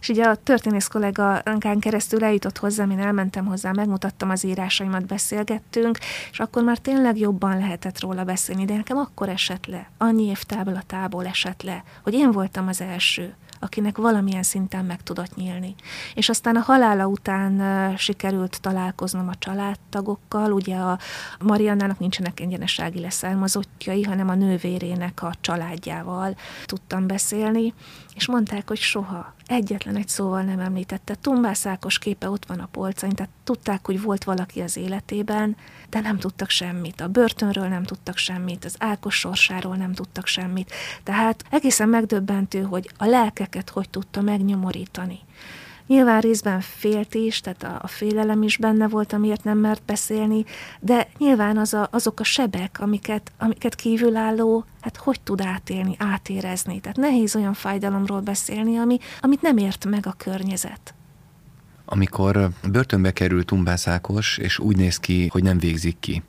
És 0.00 0.08
ugye 0.08 0.24
a 0.24 0.34
történész 0.34 0.86
kollégán 0.86 1.78
keresztül 1.78 2.24
eljutott 2.24 2.58
hozzám, 2.58 2.90
én 2.90 2.98
elmentem 2.98 3.44
hozzá, 3.44 3.72
megmutattam 3.72 4.30
az 4.30 4.44
írásaimat, 4.44 5.06
beszélgettünk, 5.06 5.98
és 6.30 6.40
akkor 6.40 6.62
már 6.62 6.78
tényleg 6.78 7.18
jobban 7.18 7.58
lehetett 7.58 8.00
róla 8.00 8.24
beszélni, 8.24 8.64
de 8.64 8.76
nekem 8.76 8.96
akkor 8.96 9.28
esett 9.28 9.66
le, 9.66 9.90
annyi 9.98 10.24
év 10.24 10.42
táblatából 10.42 11.26
esett 11.26 11.62
le, 11.62 11.84
hogy 12.02 12.14
én 12.14 12.30
voltam 12.30 12.68
az 12.68 12.80
első, 12.80 13.34
akinek 13.60 13.96
valamilyen 13.96 14.42
szinten 14.42 14.84
meg 14.84 15.02
tudott 15.02 15.36
nyílni. 15.36 15.74
És 16.14 16.28
aztán 16.28 16.56
a 16.56 16.60
halála 16.60 17.06
után 17.06 17.96
sikerült 17.96 18.60
találkoznom 18.60 19.28
a 19.28 19.34
családtagokkal, 19.38 20.52
ugye 20.52 20.76
a 20.76 20.98
Mariannának 21.38 21.98
nincsenek 21.98 22.40
egyenesági 22.40 23.00
leszármazottjai, 23.00 24.02
hanem 24.02 24.28
a 24.28 24.34
nővérének 24.34 25.22
a 25.22 25.34
családjával 25.40 26.36
tudtam 26.64 27.06
beszélni, 27.06 27.74
és 28.20 28.26
mondták, 28.26 28.68
hogy 28.68 28.78
soha, 28.78 29.34
egyetlen 29.46 29.96
egy 29.96 30.08
szóval 30.08 30.42
nem 30.42 30.58
említette. 30.58 31.14
Tumbász 31.14 31.66
Ákos 31.66 31.98
képe 31.98 32.30
ott 32.30 32.46
van 32.46 32.58
a 32.58 32.68
polcain, 32.70 33.12
tehát 33.12 33.32
tudták, 33.44 33.86
hogy 33.86 34.02
volt 34.02 34.24
valaki 34.24 34.60
az 34.60 34.76
életében, 34.76 35.56
de 35.90 36.00
nem 36.00 36.18
tudtak 36.18 36.50
semmit. 36.50 37.00
A 37.00 37.08
börtönről 37.08 37.68
nem 37.68 37.82
tudtak 37.82 38.16
semmit, 38.16 38.64
az 38.64 38.74
Ákos 38.78 39.14
sorsáról 39.14 39.76
nem 39.76 39.92
tudtak 39.92 40.26
semmit. 40.26 40.72
Tehát 41.02 41.44
egészen 41.50 41.88
megdöbbentő, 41.88 42.62
hogy 42.62 42.90
a 42.96 43.04
lelkeket 43.04 43.70
hogy 43.70 43.90
tudta 43.90 44.20
megnyomorítani. 44.20 45.18
Nyilván 45.90 46.20
részben 46.20 46.60
félt 46.60 47.14
is, 47.14 47.40
tehát 47.40 47.62
a, 47.62 47.78
a 47.82 47.86
félelem 47.86 48.42
is 48.42 48.56
benne 48.56 48.88
volt, 48.88 49.12
amiért 49.12 49.44
nem 49.44 49.58
mert 49.58 49.82
beszélni, 49.86 50.44
de 50.80 51.08
nyilván 51.18 51.56
az 51.56 51.74
a, 51.74 51.88
azok 51.90 52.20
a 52.20 52.24
sebek, 52.24 52.80
amiket, 52.80 53.32
amiket 53.38 53.74
kívülálló, 53.74 54.64
hát 54.80 54.96
hogy 54.96 55.20
tud 55.20 55.40
átélni, 55.40 55.94
átérezni. 55.98 56.80
Tehát 56.80 56.96
nehéz 56.96 57.36
olyan 57.36 57.54
fájdalomról 57.54 58.20
beszélni, 58.20 58.78
ami, 58.78 58.98
amit 59.20 59.42
nem 59.42 59.56
ért 59.56 59.84
meg 59.84 60.06
a 60.06 60.14
környezet. 60.16 60.94
Amikor 61.84 62.50
börtönbe 62.70 63.12
került 63.12 63.46
Tumbász 63.46 63.86
Ákos, 63.86 64.38
és 64.38 64.58
úgy 64.58 64.76
néz 64.76 64.98
ki, 64.98 65.28
hogy 65.32 65.42
nem 65.42 65.58
végzik 65.58 65.98
ki, 66.00 66.22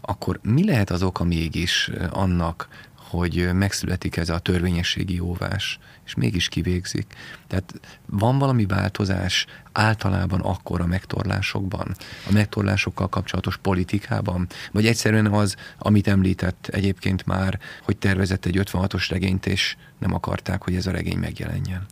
akkor 0.00 0.40
mi 0.42 0.64
lehet 0.64 0.90
az 0.90 1.02
oka 1.02 1.24
mégis 1.24 1.90
annak, 2.10 2.68
hogy 3.16 3.48
megszületik 3.52 4.16
ez 4.16 4.28
a 4.28 4.38
törvényességi 4.38 5.14
jóvás, 5.14 5.78
és 6.06 6.14
mégis 6.14 6.48
kivégzik. 6.48 7.14
Tehát 7.46 7.80
van 8.06 8.38
valami 8.38 8.66
változás 8.66 9.46
általában 9.72 10.40
akkor 10.40 10.80
a 10.80 10.86
megtorlásokban, 10.86 11.94
a 12.28 12.32
megtorlásokkal 12.32 13.08
kapcsolatos 13.08 13.56
politikában, 13.56 14.46
vagy 14.72 14.86
egyszerűen 14.86 15.26
az, 15.26 15.56
amit 15.78 16.08
említett 16.08 16.68
egyébként 16.72 17.26
már, 17.26 17.58
hogy 17.82 17.96
tervezett 17.96 18.44
egy 18.44 18.60
56-os 18.64 19.06
regényt, 19.10 19.46
és 19.46 19.76
nem 19.98 20.14
akarták, 20.14 20.62
hogy 20.62 20.74
ez 20.74 20.86
a 20.86 20.90
regény 20.90 21.18
megjelenjen. 21.18 21.86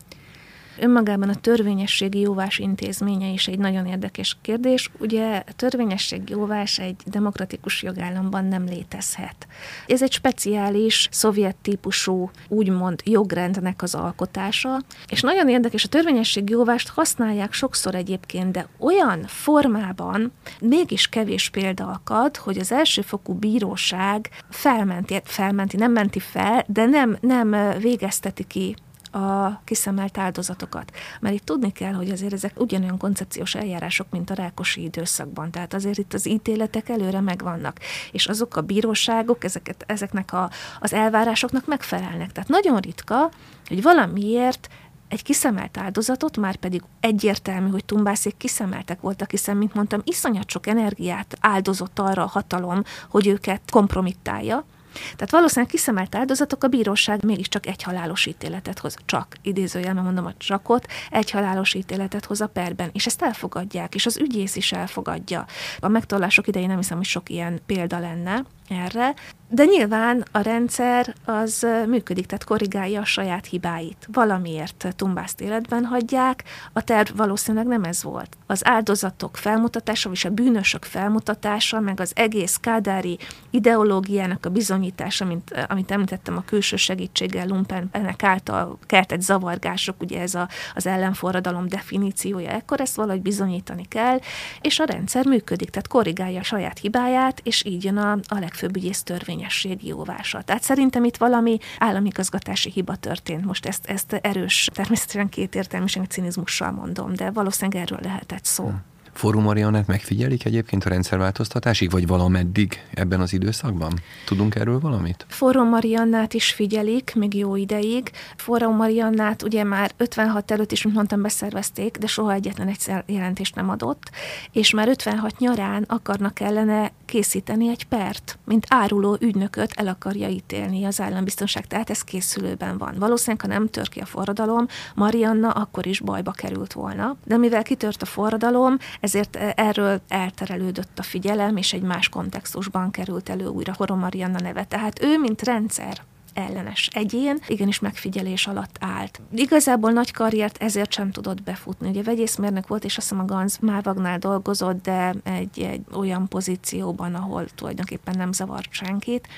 Önmagában 0.79 1.29
a 1.29 1.35
törvényességi 1.35 2.21
jóvás 2.21 2.59
intézménye 2.59 3.29
is 3.29 3.49
egy 3.49 3.59
nagyon 3.59 3.87
érdekes 3.87 4.37
kérdés. 4.43 4.91
Ugye 4.99 5.37
a 5.37 5.53
törvényességi 5.57 6.33
jóvás 6.33 6.79
egy 6.79 6.97
demokratikus 7.07 7.83
jogállamban 7.83 8.45
nem 8.45 8.65
létezhet. 8.65 9.47
Ez 9.87 10.03
egy 10.03 10.13
speciális 10.13 11.09
szovjet 11.11 11.57
típusú, 11.57 12.31
úgymond 12.49 13.01
jogrendnek 13.05 13.83
az 13.83 13.95
alkotása, 13.95 14.81
és 15.09 15.21
nagyon 15.21 15.49
érdekes, 15.49 15.85
a 15.85 15.89
törvényességi 15.89 16.53
jóvást 16.53 16.89
használják 16.89 17.53
sokszor 17.53 17.95
egyébként, 17.95 18.53
de 18.53 18.69
olyan 18.79 19.25
formában 19.27 20.33
mégis 20.61 21.09
kevés 21.09 21.49
példa 21.49 21.87
akad, 21.87 22.37
hogy 22.37 22.59
az 22.59 22.73
elsőfokú 22.73 23.33
bíróság 23.33 24.31
felmenti, 24.51 25.21
felmenti, 25.25 25.77
nem 25.77 25.93
menti 25.93 26.21
fel, 26.21 26.65
de 26.67 26.85
nem, 26.85 27.17
nem 27.21 27.57
végezteti 27.81 28.45
ki 28.45 28.77
a 29.15 29.61
kiszemelt 29.65 30.19
áldozatokat. 30.19 30.93
Mert 31.21 31.35
itt 31.35 31.45
tudni 31.45 31.73
kell, 31.73 31.93
hogy 31.93 32.11
azért 32.11 32.33
ezek 32.33 32.61
ugyanolyan 32.61 32.99
koncepciós 32.99 33.55
eljárások, 33.55 34.07
mint 34.11 34.31
a 34.31 34.35
rákosi 34.35 34.83
időszakban. 34.83 35.51
Tehát 35.51 35.75
azért 35.75 35.99
itt 35.99 36.15
az 36.15 36.29
ítéletek 36.29 36.89
előre 36.89 37.21
megvannak. 37.21 37.79
És 38.13 38.27
azok 38.27 38.57
a 38.57 38.61
bíróságok 38.61 39.45
ezeket, 39.45 39.85
ezeknek 39.87 40.33
a, 40.33 40.51
az 40.81 40.93
elvárásoknak 40.93 41.67
megfelelnek. 41.67 42.33
Tehát 42.33 42.49
nagyon 42.49 42.81
ritka, 42.81 43.31
hogy 43.69 43.83
valamiért 43.83 44.69
egy 45.09 45.23
kiszemelt 45.23 45.79
áldozatot, 45.79 46.37
már 46.37 46.57
pedig 46.57 46.83
egyértelmű, 47.01 47.71
hogy 47.71 47.85
Tumbászék 47.85 48.37
kiszemeltek 48.37 49.01
voltak, 49.01 49.31
hiszen, 49.31 49.57
mint 49.57 49.75
mondtam, 49.75 50.01
iszonyat 50.05 50.51
sok 50.51 50.67
energiát 50.67 51.37
áldozott 51.41 51.99
arra 51.99 52.23
a 52.23 52.27
hatalom, 52.27 52.83
hogy 53.09 53.27
őket 53.27 53.61
kompromittálja, 53.71 54.65
tehát 54.95 55.31
valószínűleg 55.31 55.71
kiszemelt 55.71 56.15
áldozatok 56.15 56.65
a 56.65 56.69
bíróság 56.69 57.25
mégiscsak 57.25 57.67
egy 57.67 57.83
halálos 57.83 58.27
ítéletet 58.27 58.79
hoz, 58.79 58.97
csak 59.05 59.37
idézőjelben 59.43 60.05
mondom 60.05 60.27
a 60.27 60.35
csakot, 60.39 60.87
egy 61.11 61.31
halálos 61.31 61.75
ítéletet 61.75 62.25
hoz 62.25 62.41
a 62.41 62.47
perben, 62.47 62.91
és 62.93 63.07
ezt 63.07 63.23
elfogadják, 63.23 63.95
és 63.95 64.07
az 64.07 64.19
ügyész 64.19 64.57
is 64.57 64.73
elfogadja. 64.73 65.47
A 65.81 65.89
megtorlások 65.89 66.47
idején 66.47 66.69
nem 66.69 66.77
hiszem, 66.77 66.97
hogy 66.97 67.07
sok 67.07 67.31
ilyen 67.31 67.61
példa 67.67 67.99
lenne 67.99 68.45
erre, 68.69 69.15
de 69.55 69.65
nyilván 69.65 70.25
a 70.33 70.41
rendszer 70.41 71.15
az 71.25 71.67
működik, 71.87 72.27
tehát 72.27 72.45
korrigálja 72.45 73.01
a 73.01 73.05
saját 73.05 73.47
hibáit. 73.47 74.09
Valamiért 74.13 74.95
tumbászt 74.97 75.41
életben 75.41 75.85
hagyják, 75.85 76.45
a 76.73 76.83
terv 76.83 77.17
valószínűleg 77.17 77.67
nem 77.67 77.85
ez 77.85 78.03
volt. 78.03 78.37
Az 78.47 78.67
áldozatok 78.67 79.37
felmutatása, 79.37 80.11
és 80.11 80.25
a 80.25 80.31
bűnösök 80.31 80.85
felmutatása, 80.85 81.81
meg 81.81 82.01
az 82.01 82.13
egész 82.15 82.57
kádári 82.57 83.19
ideológiának 83.51 84.47
a 84.47 84.51
bizonyítása, 84.51 85.25
mint, 85.25 85.67
amit 85.69 85.91
említettem, 85.91 86.37
a 86.37 86.45
külső 86.47 86.77
segítséggel 86.77 87.47
lumpenek 87.47 88.23
által 88.23 88.79
keltett 88.87 89.21
zavargások, 89.21 90.01
ugye 90.01 90.21
ez 90.21 90.35
a, 90.35 90.49
az 90.75 90.87
ellenforradalom 90.87 91.69
definíciója, 91.69 92.51
ekkor 92.51 92.81
ezt 92.81 92.97
valahogy 92.97 93.23
bizonyítani 93.23 93.85
kell, 93.89 94.19
és 94.61 94.79
a 94.79 94.85
rendszer 94.85 95.27
működik, 95.27 95.71
tehát 95.71 95.89
korrigálja 95.89 96.41
a 96.41 96.45
saját 96.45 96.79
hibáját, 96.79 97.41
és 97.43 97.65
így 97.65 97.85
jön 97.85 97.97
a, 97.97 98.13
a 98.29 98.39
legfőbb 98.55 98.77
ügyész 98.77 99.03
törvény 99.03 99.35
érvényességi 99.35 99.87
jóvása. 99.87 100.43
Tehát 100.43 100.63
szerintem 100.63 101.05
itt 101.05 101.17
valami 101.17 101.59
államigazgatási 101.79 102.71
hiba 102.71 102.97
történt. 102.97 103.45
Most 103.45 103.67
ezt, 103.67 103.87
ezt 103.87 104.13
erős, 104.13 104.69
természetesen 104.73 105.29
két 105.29 105.55
értelmiségi 105.55 106.07
cinizmussal 106.07 106.71
mondom, 106.71 107.15
de 107.15 107.31
valószínűleg 107.31 107.83
erről 107.83 107.99
lehetett 108.03 108.45
szó. 108.45 108.65
Hmm. 108.65 108.83
Forró 109.13 109.41
Mariannát 109.41 109.87
megfigyelik 109.87 110.45
egyébként 110.45 110.85
a 110.85 110.89
rendszerváltoztatásig, 110.89 111.91
vagy 111.91 112.07
valameddig 112.07 112.83
ebben 112.95 113.21
az 113.21 113.33
időszakban? 113.33 113.93
Tudunk 114.25 114.55
erről 114.55 114.81
valamit? 114.81 115.27
Forró 115.29 115.65
Mariannát 115.65 116.35
is 116.35 116.53
figyelik, 116.53 117.13
még 117.15 117.35
jó 117.35 117.57
ideig. 117.57 118.11
Forró 118.37 118.71
Mariannát 118.71 119.43
ugye 119.43 119.65
már 119.65 119.93
56 119.97 120.51
előtt 120.51 120.73
is, 120.73 120.83
mint 120.83 120.97
mondtam, 120.97 121.23
beszervezték, 121.23 121.97
de 121.97 122.07
soha 122.07 122.33
egyetlen 122.33 122.69
egyszer 122.69 123.05
jelentést 123.07 123.55
nem 123.55 123.71
adott, 123.71 124.11
és 124.53 124.71
már 124.71 124.89
56 124.89 125.39
nyarán 125.39 125.83
akarnak 125.83 126.41
ellene 126.41 126.93
készíteni 127.05 127.69
egy 127.69 127.85
pert, 127.85 128.39
mint 128.45 128.67
áruló 128.69 129.17
ügynököt 129.21 129.73
el 129.75 129.87
akarja 129.87 130.29
ítélni 130.29 130.85
az 130.85 131.01
állambiztonság, 131.01 131.67
tehát 131.67 131.91
ez 131.91 132.03
készülőben 132.03 132.79
van. 132.79 132.95
Valószínűleg, 132.99 133.41
ha 133.41 133.59
nem 133.59 133.69
tör 133.69 133.89
ki 133.89 134.01
a 134.01 134.05
forradalom, 134.05 134.67
Marianna 134.95 135.51
akkor 135.51 135.87
is 135.87 136.01
bajba 136.01 136.31
került 136.31 136.73
volna, 136.73 137.17
de 137.25 137.37
mivel 137.37 137.63
kitört 137.63 138.03
a 138.03 138.07
forradalom, 138.07 138.77
ezért 139.01 139.37
erről 139.37 140.01
elterelődött 140.09 140.99
a 140.99 141.03
figyelem, 141.03 141.57
és 141.57 141.73
egy 141.73 141.83
más 141.83 142.09
kontextusban 142.09 142.91
került 142.91 143.29
elő 143.29 143.47
újra 143.47 143.75
Horom 143.77 143.99
Marianna 143.99 144.39
neve. 144.41 144.65
Tehát 144.65 145.03
ő, 145.03 145.19
mint 145.19 145.43
rendszer, 145.43 146.03
ellenes 146.35 146.89
egyén, 146.93 147.39
igenis 147.47 147.79
megfigyelés 147.79 148.47
alatt 148.47 148.77
állt. 148.81 149.21
Igazából 149.35 149.91
nagy 149.91 150.13
karriert 150.13 150.63
ezért 150.63 150.93
sem 150.93 151.11
tudott 151.11 151.43
befutni. 151.43 151.89
Ugye 151.89 152.03
vegyészmérnök 152.03 152.67
volt, 152.67 152.85
és 152.85 152.97
azt 152.97 153.09
hiszem 153.09 153.25
a 153.25 153.27
Ganz 153.27 153.59
Mávagnál 153.59 154.19
dolgozott, 154.19 154.83
de 154.83 155.15
egy, 155.25 155.61
egy 155.61 155.85
olyan 155.93 156.29
pozícióban, 156.29 157.15
ahol 157.15 157.45
tulajdonképpen 157.55 158.15
nem 158.17 158.33
zavart 158.33 158.73
senkit. 158.73 159.29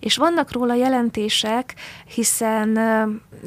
És 0.00 0.16
vannak 0.16 0.52
róla 0.52 0.74
jelentések, 0.74 1.74
hiszen 2.14 2.68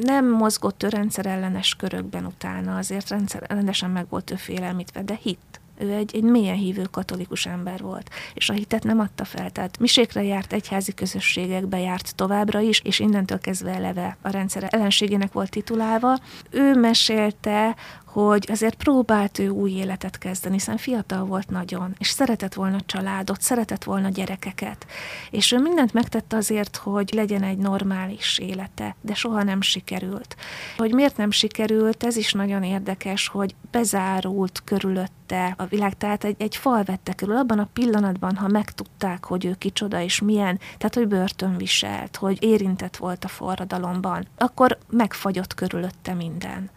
nem 0.03 0.29
mozgott 0.29 0.83
ő 0.83 0.87
rendszerellenes 0.87 1.75
körökben 1.75 2.25
utána, 2.25 2.77
azért 2.77 3.09
rendszer, 3.09 3.43
rendesen 3.47 3.89
meg 3.89 4.05
volt 4.09 4.31
ő 4.31 4.35
félelmítve, 4.35 5.03
de 5.03 5.19
hitt 5.21 5.54
ő 5.77 5.91
egy, 5.91 6.15
egy 6.15 6.23
mélyen 6.23 6.55
hívő 6.55 6.83
katolikus 6.91 7.45
ember 7.45 7.81
volt, 7.81 8.09
és 8.33 8.49
a 8.49 8.53
hitet 8.53 8.83
nem 8.83 8.99
adta 8.99 9.25
fel. 9.25 9.49
Tehát 9.49 9.79
misékre 9.79 10.23
járt, 10.23 10.53
egyházi 10.53 10.93
közösségekbe 10.93 11.79
járt 11.79 12.15
továbbra 12.15 12.59
is, 12.59 12.79
és 12.79 12.99
innentől 12.99 13.39
kezdve 13.39 13.73
eleve 13.73 14.17
a 14.21 14.29
rendszer 14.29 14.67
ellenségének 14.69 15.31
volt 15.31 15.49
titulálva. 15.49 16.19
Ő 16.49 16.75
mesélte, 16.75 17.75
hogy 18.23 18.47
azért 18.51 18.75
próbált 18.75 19.39
ő 19.39 19.49
új 19.49 19.71
életet 19.71 20.17
kezdeni, 20.17 20.53
hiszen 20.53 20.77
fiatal 20.77 21.25
volt 21.25 21.49
nagyon, 21.49 21.95
és 21.97 22.07
szeretett 22.07 22.53
volna 22.53 22.77
családot, 22.85 23.41
szeretett 23.41 23.83
volna 23.83 24.09
gyerekeket. 24.09 24.85
És 25.31 25.51
ő 25.51 25.59
mindent 25.59 25.93
megtette 25.93 26.35
azért, 26.35 26.75
hogy 26.75 27.13
legyen 27.13 27.43
egy 27.43 27.57
normális 27.57 28.37
élete, 28.37 28.95
de 29.01 29.13
soha 29.13 29.43
nem 29.43 29.61
sikerült. 29.61 30.35
Hogy 30.77 30.93
miért 30.93 31.17
nem 31.17 31.31
sikerült, 31.31 32.03
ez 32.03 32.15
is 32.15 32.31
nagyon 32.33 32.63
érdekes, 32.63 33.27
hogy 33.27 33.55
bezárult 33.71 34.61
körülötte 34.65 35.53
a 35.57 35.65
világ, 35.65 35.97
tehát 35.97 36.23
egy, 36.23 36.35
egy 36.39 36.55
fal 36.55 36.83
vette 36.83 37.13
körül. 37.13 37.37
Abban 37.37 37.59
a 37.59 37.69
pillanatban, 37.73 38.35
ha 38.35 38.47
megtudták, 38.47 39.25
hogy 39.25 39.45
ő 39.45 39.55
kicsoda 39.57 40.01
és 40.01 40.21
milyen, 40.21 40.59
tehát 40.77 40.95
hogy 40.95 41.07
börtön 41.07 41.57
viselt, 41.57 42.15
hogy 42.15 42.43
érintett 42.43 42.97
volt 42.97 43.23
a 43.23 43.27
forradalomban, 43.27 44.27
akkor 44.37 44.77
megfagyott 44.89 45.53
körülötte 45.53 46.13
minden 46.13 46.69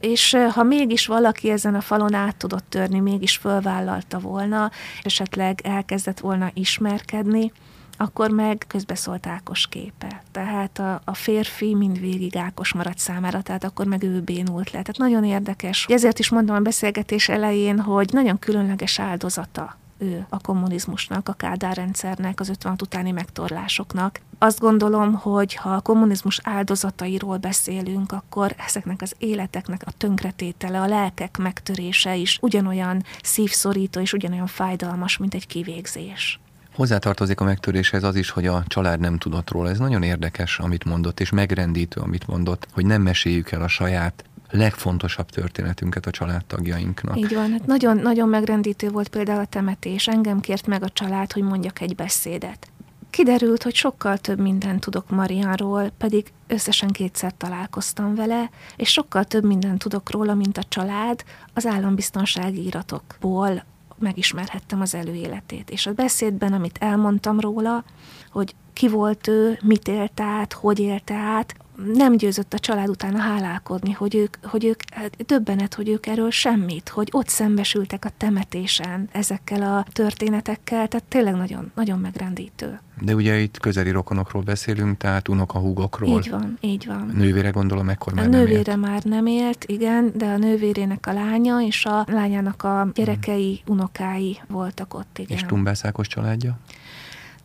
és 0.00 0.36
ha 0.50 0.62
mégis 0.62 1.06
valaki 1.06 1.50
ezen 1.50 1.74
a 1.74 1.80
falon 1.80 2.14
át 2.14 2.36
tudott 2.36 2.64
törni, 2.68 3.00
mégis 3.00 3.36
fölvállalta 3.36 4.18
volna, 4.18 4.70
esetleg 5.02 5.60
elkezdett 5.64 6.20
volna 6.20 6.50
ismerkedni, 6.54 7.52
akkor 7.96 8.30
meg 8.30 8.64
közbeszólt 8.66 9.26
Ákos 9.26 9.66
képe. 9.66 10.22
Tehát 10.32 10.78
a, 10.78 11.00
a 11.04 11.14
férfi 11.14 11.74
mindvégig 11.74 12.36
Ákos 12.36 12.72
maradt 12.72 12.98
számára, 12.98 13.42
tehát 13.42 13.64
akkor 13.64 13.86
meg 13.86 14.02
ő 14.02 14.20
bénult 14.20 14.70
le. 14.70 14.82
Tehát 14.82 14.96
nagyon 14.96 15.24
érdekes. 15.24 15.86
Ezért 15.88 16.18
is 16.18 16.28
mondtam 16.28 16.56
a 16.56 16.60
beszélgetés 16.60 17.28
elején, 17.28 17.80
hogy 17.80 18.08
nagyon 18.12 18.38
különleges 18.38 18.98
áldozata 18.98 19.76
ő 19.98 20.26
a 20.28 20.38
kommunizmusnak, 20.40 21.28
a 21.28 21.32
Kádár 21.32 21.76
rendszernek, 21.76 22.40
az 22.40 22.48
56 22.48 22.82
utáni 22.82 23.10
megtorlásoknak. 23.10 24.20
Azt 24.38 24.60
gondolom, 24.60 25.12
hogy 25.14 25.54
ha 25.54 25.70
a 25.74 25.80
kommunizmus 25.80 26.40
áldozatairól 26.42 27.36
beszélünk, 27.36 28.12
akkor 28.12 28.54
ezeknek 28.66 29.02
az 29.02 29.14
életeknek 29.18 29.82
a 29.84 29.90
tönkretétele, 29.90 30.80
a 30.80 30.86
lelkek 30.86 31.36
megtörése 31.36 32.16
is 32.16 32.38
ugyanolyan 32.40 33.04
szívszorító 33.22 34.00
és 34.00 34.12
ugyanolyan 34.12 34.46
fájdalmas, 34.46 35.16
mint 35.16 35.34
egy 35.34 35.46
kivégzés. 35.46 36.40
Hozzátartozik 36.74 37.40
a 37.40 37.44
megtöréshez 37.44 38.02
az 38.02 38.16
is, 38.16 38.30
hogy 38.30 38.46
a 38.46 38.64
család 38.66 39.00
nem 39.00 39.18
tudott 39.18 39.50
róla. 39.50 39.68
Ez 39.68 39.78
nagyon 39.78 40.02
érdekes, 40.02 40.58
amit 40.58 40.84
mondott, 40.84 41.20
és 41.20 41.30
megrendítő, 41.30 42.00
amit 42.00 42.26
mondott, 42.26 42.66
hogy 42.72 42.86
nem 42.86 43.02
meséljük 43.02 43.50
el 43.50 43.62
a 43.62 43.68
saját 43.68 44.24
legfontosabb 44.50 45.30
történetünket 45.30 46.06
a 46.06 46.10
családtagjainknak. 46.10 47.16
Így 47.16 47.34
van, 47.34 47.50
hát 47.50 47.66
nagyon, 47.66 47.96
nagyon 47.96 48.28
megrendítő 48.28 48.88
volt 48.88 49.08
például 49.08 49.40
a 49.40 49.44
temetés. 49.44 50.08
Engem 50.08 50.40
kért 50.40 50.66
meg 50.66 50.82
a 50.82 50.88
család, 50.88 51.32
hogy 51.32 51.42
mondjak 51.42 51.80
egy 51.80 51.94
beszédet. 51.94 52.68
Kiderült, 53.10 53.62
hogy 53.62 53.74
sokkal 53.74 54.18
több 54.18 54.40
mindent 54.40 54.80
tudok 54.80 55.10
Marianról, 55.10 55.90
pedig 55.98 56.32
összesen 56.46 56.88
kétszer 56.88 57.32
találkoztam 57.36 58.14
vele, 58.14 58.50
és 58.76 58.88
sokkal 58.88 59.24
több 59.24 59.44
mindent 59.44 59.78
tudok 59.78 60.10
róla, 60.10 60.34
mint 60.34 60.58
a 60.58 60.62
család, 60.68 61.24
az 61.54 61.66
állambiztonsági 61.66 62.64
iratokból 62.64 63.64
megismerhettem 63.98 64.80
az 64.80 64.94
előéletét. 64.94 65.70
És 65.70 65.86
a 65.86 65.92
beszédben, 65.92 66.52
amit 66.52 66.78
elmondtam 66.80 67.40
róla, 67.40 67.84
hogy 68.30 68.54
ki 68.72 68.88
volt 68.88 69.28
ő, 69.28 69.58
mit 69.62 69.88
élt 69.88 70.20
át, 70.20 70.52
hogy 70.52 70.78
élte 70.78 71.14
át, 71.14 71.54
nem 71.84 72.16
győzött 72.16 72.54
a 72.54 72.58
család 72.58 72.88
utána 72.88 73.18
hálálkodni, 73.18 73.92
hogy 73.92 74.14
ők, 74.14 74.36
hogy 74.42 74.64
ők 74.64 74.80
döbbenet, 75.26 75.74
hogy 75.74 75.88
ők 75.88 76.06
erről 76.06 76.30
semmit, 76.30 76.88
hogy 76.88 77.08
ott 77.12 77.28
szembesültek 77.28 78.04
a 78.04 78.10
temetésen 78.16 79.08
ezekkel 79.12 79.62
a 79.62 79.86
történetekkel, 79.92 80.88
tehát 80.88 81.06
tényleg 81.08 81.34
nagyon, 81.34 81.70
nagyon 81.74 81.98
megrendítő. 81.98 82.80
De 83.00 83.14
ugye 83.14 83.38
itt 83.38 83.58
közeli 83.58 83.90
rokonokról 83.90 84.42
beszélünk, 84.42 84.96
tehát 84.96 85.28
unokahúgokról. 85.28 86.18
Így 86.18 86.30
van, 86.30 86.58
így 86.60 86.86
van. 86.86 87.10
Nővére 87.14 87.50
gondolom 87.50 87.88
ekkor 87.88 88.12
már 88.12 88.26
a 88.26 88.28
nem 88.28 88.40
nővére 88.40 88.70
élt. 88.70 88.80
már 88.80 89.02
nem 89.02 89.26
élt, 89.26 89.64
igen, 89.64 90.12
de 90.14 90.26
a 90.26 90.36
nővérének 90.36 91.06
a 91.06 91.12
lánya 91.12 91.60
és 91.62 91.84
a 91.84 92.04
lányának 92.08 92.62
a 92.62 92.90
gyerekei, 92.94 93.60
unokái 93.66 94.40
voltak 94.48 94.94
ott, 94.94 95.18
igen. 95.18 95.36
És 95.36 95.44
Tumbászákos 95.46 96.06
családja? 96.06 96.58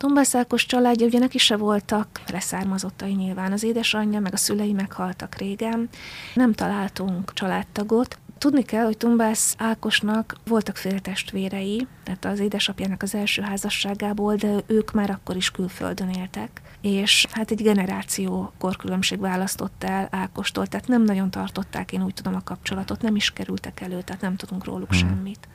Tombászákos 0.03 0.65
családja, 0.65 1.05
ugye 1.05 1.19
neki 1.19 1.37
se 1.37 1.55
voltak 1.57 2.07
leszármazottai 2.31 3.11
nyilván. 3.11 3.51
Az 3.51 3.63
édesanyja, 3.63 4.19
meg 4.19 4.33
a 4.33 4.37
szülei 4.37 4.73
meghaltak 4.73 5.35
régen. 5.35 5.89
Nem 6.33 6.53
találtunk 6.53 7.33
családtagot. 7.33 8.17
Tudni 8.43 8.63
kell, 8.63 8.84
hogy 8.84 8.97
Tumbász 8.97 9.56
Ákosnak 9.58 10.36
voltak 10.45 10.75
féltestvérei, 10.75 11.88
tehát 12.03 12.25
az 12.25 12.39
édesapjának 12.39 13.01
az 13.01 13.15
első 13.15 13.41
házasságából, 13.41 14.36
de 14.36 14.56
ők 14.65 14.91
már 14.91 15.10
akkor 15.10 15.36
is 15.36 15.51
külföldön 15.51 16.10
éltek, 16.10 16.62
és 16.82 17.27
hát 17.32 17.51
egy 17.51 17.62
generáció 17.62 18.51
korkülönbség 18.60 19.19
választott 19.19 19.84
el 19.84 20.08
Ákostól, 20.12 20.67
tehát 20.67 20.88
nem 20.88 21.03
nagyon 21.03 21.32
tartották, 21.32 21.91
én 21.91 22.03
úgy 22.03 22.13
tudom, 22.13 22.36
a 22.36 22.43
kapcsolatot, 22.43 23.01
nem 23.01 23.15
is 23.15 23.32
kerültek 23.32 23.82
elő, 23.82 24.01
tehát 24.01 24.21
nem 24.21 24.36
tudunk 24.36 24.65
róluk 24.65 24.89
hmm. 24.89 24.99
semmit. 24.99 25.47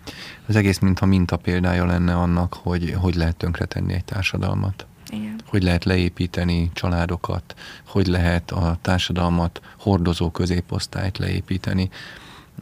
Az 0.47 0.57
egész 0.57 0.79
mintha 0.79 1.07
minta 1.07 1.37
példája 1.37 1.87
lenne 1.87 2.15
annak, 2.15 2.55
hogy 2.55 2.95
hogy 3.01 3.15
lehet 3.15 3.37
tönkretenni 3.37 3.93
egy 3.93 4.05
társadalmat. 4.05 4.87
Igen. 5.11 5.41
Hogy 5.47 5.63
lehet 5.63 5.85
leépíteni 5.85 6.71
családokat, 6.73 7.55
hogy 7.87 8.07
lehet 8.07 8.51
a 8.51 8.79
társadalmat 8.83 9.61
hordozó 9.79 10.31
középosztályt 10.31 11.19
leépíteni. 11.19 11.91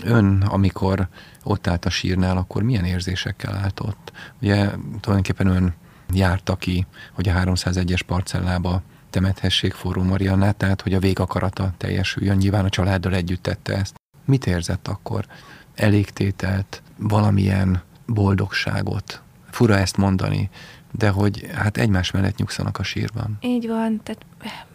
Ön, 0.04 0.42
amikor 0.42 1.08
ott 1.44 1.66
állt 1.66 1.84
a 1.84 1.90
sírnál, 1.90 2.36
akkor 2.36 2.62
milyen 2.62 2.84
érzésekkel 2.84 3.54
állt 3.54 3.80
ott? 3.80 4.12
Ugye 4.40 4.66
tulajdonképpen 5.00 5.46
ön 5.46 5.74
járta 6.12 6.56
ki, 6.56 6.86
hogy 7.12 7.28
a 7.28 7.32
301-es 7.32 8.00
parcellába 8.06 8.82
temethessék 9.10 9.72
forró 9.72 10.02
Mariannát, 10.02 10.56
tehát 10.56 10.80
hogy 10.82 10.94
a 10.94 10.98
végakarata 10.98 11.72
teljesüljön. 11.76 12.36
Nyilván 12.36 12.64
a 12.64 12.68
családdal 12.68 13.14
együtt 13.14 13.42
tette 13.42 13.76
ezt. 13.76 13.94
Mit 14.24 14.46
érzett 14.46 14.88
akkor? 14.88 15.26
Elégtételt, 15.74 16.82
valamilyen 16.98 17.82
boldogságot? 18.06 19.22
Fura 19.50 19.78
ezt 19.78 19.96
mondani, 19.96 20.50
de 20.98 21.08
hogy 21.08 21.46
hát 21.54 21.76
egymás 21.76 22.10
mellett 22.10 22.36
nyugszanak 22.36 22.78
a 22.78 22.82
sírban. 22.82 23.38
Így 23.40 23.66
van, 23.66 24.00
tehát 24.02 24.24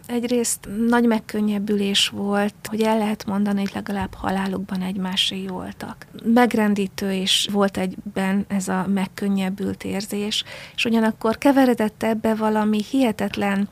egyrészt 0.06 0.68
nagy 0.88 1.04
megkönnyebbülés 1.04 2.08
volt, 2.08 2.54
hogy 2.68 2.80
el 2.80 2.98
lehet 2.98 3.26
mondani, 3.26 3.60
hogy 3.60 3.70
legalább 3.74 4.14
halálukban 4.14 4.82
egymásé 4.82 5.46
voltak. 5.46 6.06
Megrendítő 6.24 7.12
is 7.12 7.48
volt 7.52 7.76
egyben 7.76 8.44
ez 8.48 8.68
a 8.68 8.86
megkönnyebbült 8.88 9.84
érzés, 9.84 10.44
és 10.74 10.84
ugyanakkor 10.84 11.38
keveredett 11.38 12.02
ebbe 12.02 12.34
valami 12.34 12.82
hihetetlen 12.90 13.68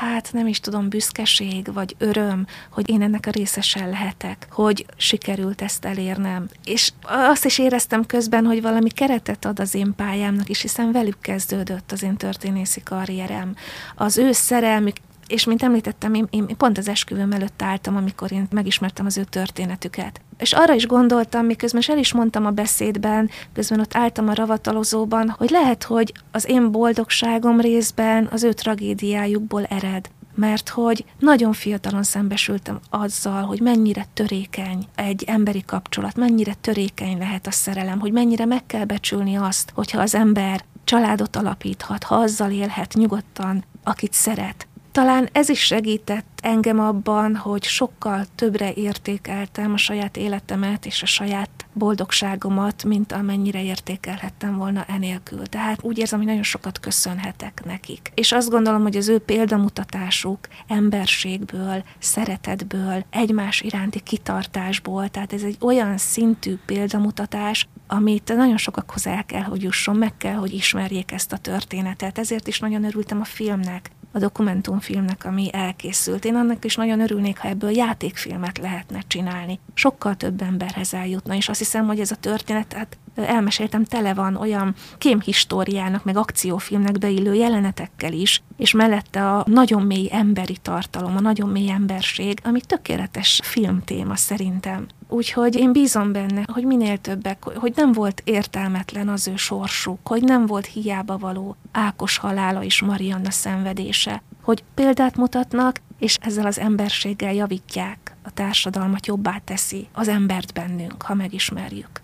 hát 0.00 0.32
nem 0.32 0.46
is 0.46 0.60
tudom, 0.60 0.88
büszkeség 0.88 1.72
vagy 1.72 1.94
öröm, 1.98 2.46
hogy 2.70 2.90
én 2.90 3.02
ennek 3.02 3.26
a 3.26 3.30
részesen 3.30 3.90
lehetek, 3.90 4.46
hogy 4.50 4.86
sikerült 4.96 5.62
ezt 5.62 5.84
elérnem. 5.84 6.48
És 6.64 6.92
azt 7.02 7.44
is 7.44 7.58
éreztem 7.58 8.06
közben, 8.06 8.44
hogy 8.44 8.62
valami 8.62 8.90
keretet 8.90 9.44
ad 9.44 9.60
az 9.60 9.74
én 9.74 9.94
pályámnak 9.96 10.48
is, 10.48 10.60
hiszen 10.60 10.92
velük 10.92 11.20
kezdődött 11.20 11.92
az 11.92 12.02
én 12.02 12.16
történészi 12.16 12.82
karrierem. 12.82 13.54
Az 13.94 14.18
ő 14.18 14.32
szerelmük 14.32 14.96
és 15.28 15.44
mint 15.44 15.62
említettem, 15.62 16.14
én, 16.14 16.26
én 16.30 16.56
pont 16.56 16.78
az 16.78 16.88
esküvőm 16.88 17.32
előtt 17.32 17.62
álltam, 17.62 17.96
amikor 17.96 18.32
én 18.32 18.46
megismertem 18.50 19.06
az 19.06 19.18
ő 19.18 19.24
történetüket. 19.24 20.20
És 20.38 20.52
arra 20.52 20.74
is 20.74 20.86
gondoltam, 20.86 21.46
miközben 21.46 21.82
el 21.86 21.98
is 21.98 22.12
mondtam 22.12 22.46
a 22.46 22.50
beszédben, 22.50 23.30
közben 23.52 23.80
ott 23.80 23.96
álltam 23.96 24.28
a 24.28 24.34
ravatalozóban, 24.34 25.34
hogy 25.38 25.50
lehet, 25.50 25.82
hogy 25.82 26.12
az 26.30 26.48
én 26.48 26.70
boldogságom 26.70 27.60
részben 27.60 28.28
az 28.32 28.42
ő 28.42 28.52
tragédiájukból 28.52 29.64
ered 29.64 30.08
mert 30.36 30.68
hogy 30.68 31.04
nagyon 31.18 31.52
fiatalon 31.52 32.02
szembesültem 32.02 32.80
azzal, 32.90 33.42
hogy 33.42 33.60
mennyire 33.60 34.06
törékeny 34.14 34.86
egy 34.94 35.24
emberi 35.26 35.62
kapcsolat, 35.66 36.16
mennyire 36.16 36.54
törékeny 36.60 37.18
lehet 37.18 37.46
a 37.46 37.50
szerelem, 37.50 38.00
hogy 38.00 38.12
mennyire 38.12 38.44
meg 38.44 38.66
kell 38.66 38.84
becsülni 38.84 39.36
azt, 39.36 39.70
hogyha 39.74 40.00
az 40.00 40.14
ember 40.14 40.64
családot 40.84 41.36
alapíthat, 41.36 42.04
ha 42.04 42.14
azzal 42.14 42.50
élhet 42.50 42.94
nyugodtan, 42.94 43.64
akit 43.84 44.12
szeret, 44.12 44.66
talán 44.96 45.28
ez 45.32 45.48
is 45.48 45.60
segített 45.60 46.38
engem 46.42 46.80
abban, 46.80 47.36
hogy 47.36 47.64
sokkal 47.64 48.24
többre 48.34 48.72
értékeltem 48.72 49.72
a 49.72 49.76
saját 49.76 50.16
életemet 50.16 50.86
és 50.86 51.02
a 51.02 51.06
saját 51.06 51.50
boldogságomat, 51.72 52.84
mint 52.84 53.12
amennyire 53.12 53.62
értékelhettem 53.62 54.56
volna 54.56 54.84
enélkül. 54.84 55.46
Tehát 55.46 55.82
úgy 55.82 55.98
érzem, 55.98 56.18
hogy 56.18 56.28
nagyon 56.28 56.42
sokat 56.42 56.80
köszönhetek 56.80 57.64
nekik. 57.64 58.10
És 58.14 58.32
azt 58.32 58.50
gondolom, 58.50 58.82
hogy 58.82 58.96
az 58.96 59.08
ő 59.08 59.18
példamutatásuk 59.18 60.38
emberségből, 60.66 61.84
szeretetből, 61.98 63.04
egymás 63.10 63.60
iránti 63.60 64.00
kitartásból, 64.00 65.08
tehát 65.08 65.32
ez 65.32 65.42
egy 65.42 65.56
olyan 65.60 65.98
szintű 65.98 66.56
példamutatás, 66.66 67.68
amit 67.86 68.36
nagyon 68.36 68.56
sokakhoz 68.56 69.06
el 69.06 69.24
kell, 69.24 69.42
hogy 69.42 69.62
jusson, 69.62 69.96
meg 69.96 70.16
kell, 70.16 70.34
hogy 70.34 70.52
ismerjék 70.52 71.12
ezt 71.12 71.32
a 71.32 71.38
történetet. 71.38 72.18
Ezért 72.18 72.48
is 72.48 72.60
nagyon 72.60 72.84
örültem 72.84 73.20
a 73.20 73.24
filmnek, 73.24 73.90
a 74.12 74.18
dokumentumfilmnek, 74.18 75.24
ami 75.24 75.48
elkészült. 75.52 76.24
Én 76.24 76.34
annak 76.34 76.64
is 76.64 76.76
nagyon 76.76 77.00
örülnék, 77.00 77.38
ha 77.38 77.48
ebből 77.48 77.70
játékfilmet 77.70 78.58
lehetne 78.58 79.00
csinálni. 79.06 79.58
Sokkal 79.74 80.14
több 80.14 80.42
emberhez 80.42 80.94
eljutna, 80.94 81.34
és 81.34 81.48
azt 81.48 81.58
hiszem, 81.58 81.86
hogy 81.86 82.00
ez 82.00 82.10
a 82.10 82.16
történet, 82.16 82.72
hát 82.72 82.98
elmeséltem, 83.14 83.84
tele 83.84 84.14
van 84.14 84.36
olyan 84.36 84.74
kémhistóriának, 84.98 86.04
meg 86.04 86.16
akciófilmnek 86.16 86.98
beillő 86.98 87.34
jelenetekkel 87.34 88.12
is, 88.12 88.42
és 88.56 88.72
mellette 88.72 89.30
a 89.30 89.44
nagyon 89.46 89.82
mély 89.82 90.08
emberi 90.12 90.56
tartalom, 90.62 91.16
a 91.16 91.20
nagyon 91.20 91.48
mély 91.48 91.70
emberség, 91.70 92.40
ami 92.44 92.60
tökéletes 92.60 93.40
filmtéma 93.44 94.16
szerintem. 94.16 94.86
Úgyhogy 95.08 95.54
én 95.54 95.72
bízom 95.72 96.12
benne, 96.12 96.42
hogy 96.52 96.64
minél 96.64 96.98
többek, 96.98 97.44
hogy 97.44 97.72
nem 97.76 97.92
volt 97.92 98.22
értelmetlen 98.24 99.08
az 99.08 99.28
ő 99.28 99.36
sorsuk, 99.36 99.98
hogy 100.08 100.22
nem 100.22 100.46
volt 100.46 100.66
hiába 100.66 101.18
való 101.18 101.56
Ákos 101.72 102.16
halála 102.16 102.62
és 102.62 102.82
Marianna 102.82 103.30
szenvedése, 103.30 104.22
hogy 104.42 104.64
példát 104.74 105.16
mutatnak, 105.16 105.80
és 105.98 106.16
ezzel 106.20 106.46
az 106.46 106.58
emberséggel 106.58 107.34
javítják, 107.34 108.16
a 108.22 108.30
társadalmat 108.30 109.06
jobbá 109.06 109.40
teszi 109.44 109.88
az 109.92 110.08
embert 110.08 110.52
bennünk, 110.52 111.02
ha 111.02 111.14
megismerjük. 111.14 112.00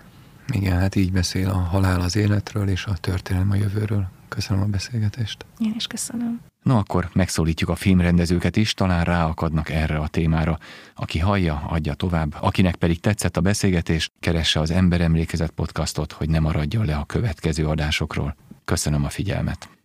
Igen, 0.49 0.79
hát 0.79 0.95
így 0.95 1.13
beszél 1.13 1.49
a 1.49 1.57
halál 1.59 2.01
az 2.01 2.17
életről 2.17 2.69
és 2.69 2.85
a 2.85 2.97
történelem 3.01 3.51
a 3.51 3.55
jövőről. 3.55 4.07
Köszönöm 4.29 4.63
a 4.63 4.67
beszélgetést. 4.67 5.47
Én 5.59 5.73
is 5.77 5.87
köszönöm. 5.87 6.41
No, 6.63 6.77
akkor 6.77 7.09
megszólítjuk 7.13 7.71
a 7.71 7.75
filmrendezőket 7.75 8.57
is, 8.57 8.75
talán 8.75 9.05
ráakadnak 9.05 9.71
erre 9.71 9.99
a 9.99 10.09
témára. 10.09 10.59
Aki 10.95 11.19
hallja, 11.19 11.63
adja 11.69 11.95
tovább. 11.95 12.37
Akinek 12.41 12.75
pedig 12.75 13.01
tetszett 13.01 13.37
a 13.37 13.41
beszélgetés, 13.41 14.11
keresse 14.21 14.61
az 14.61 14.71
Ember 14.71 15.01
Emlékezet 15.01 15.51
podcastot, 15.51 16.13
hogy 16.13 16.29
ne 16.29 16.41
maradjon 16.41 16.85
le 16.85 16.97
a 16.97 17.05
következő 17.05 17.67
adásokról. 17.67 18.37
Köszönöm 18.65 19.05
a 19.05 19.09
figyelmet. 19.09 19.82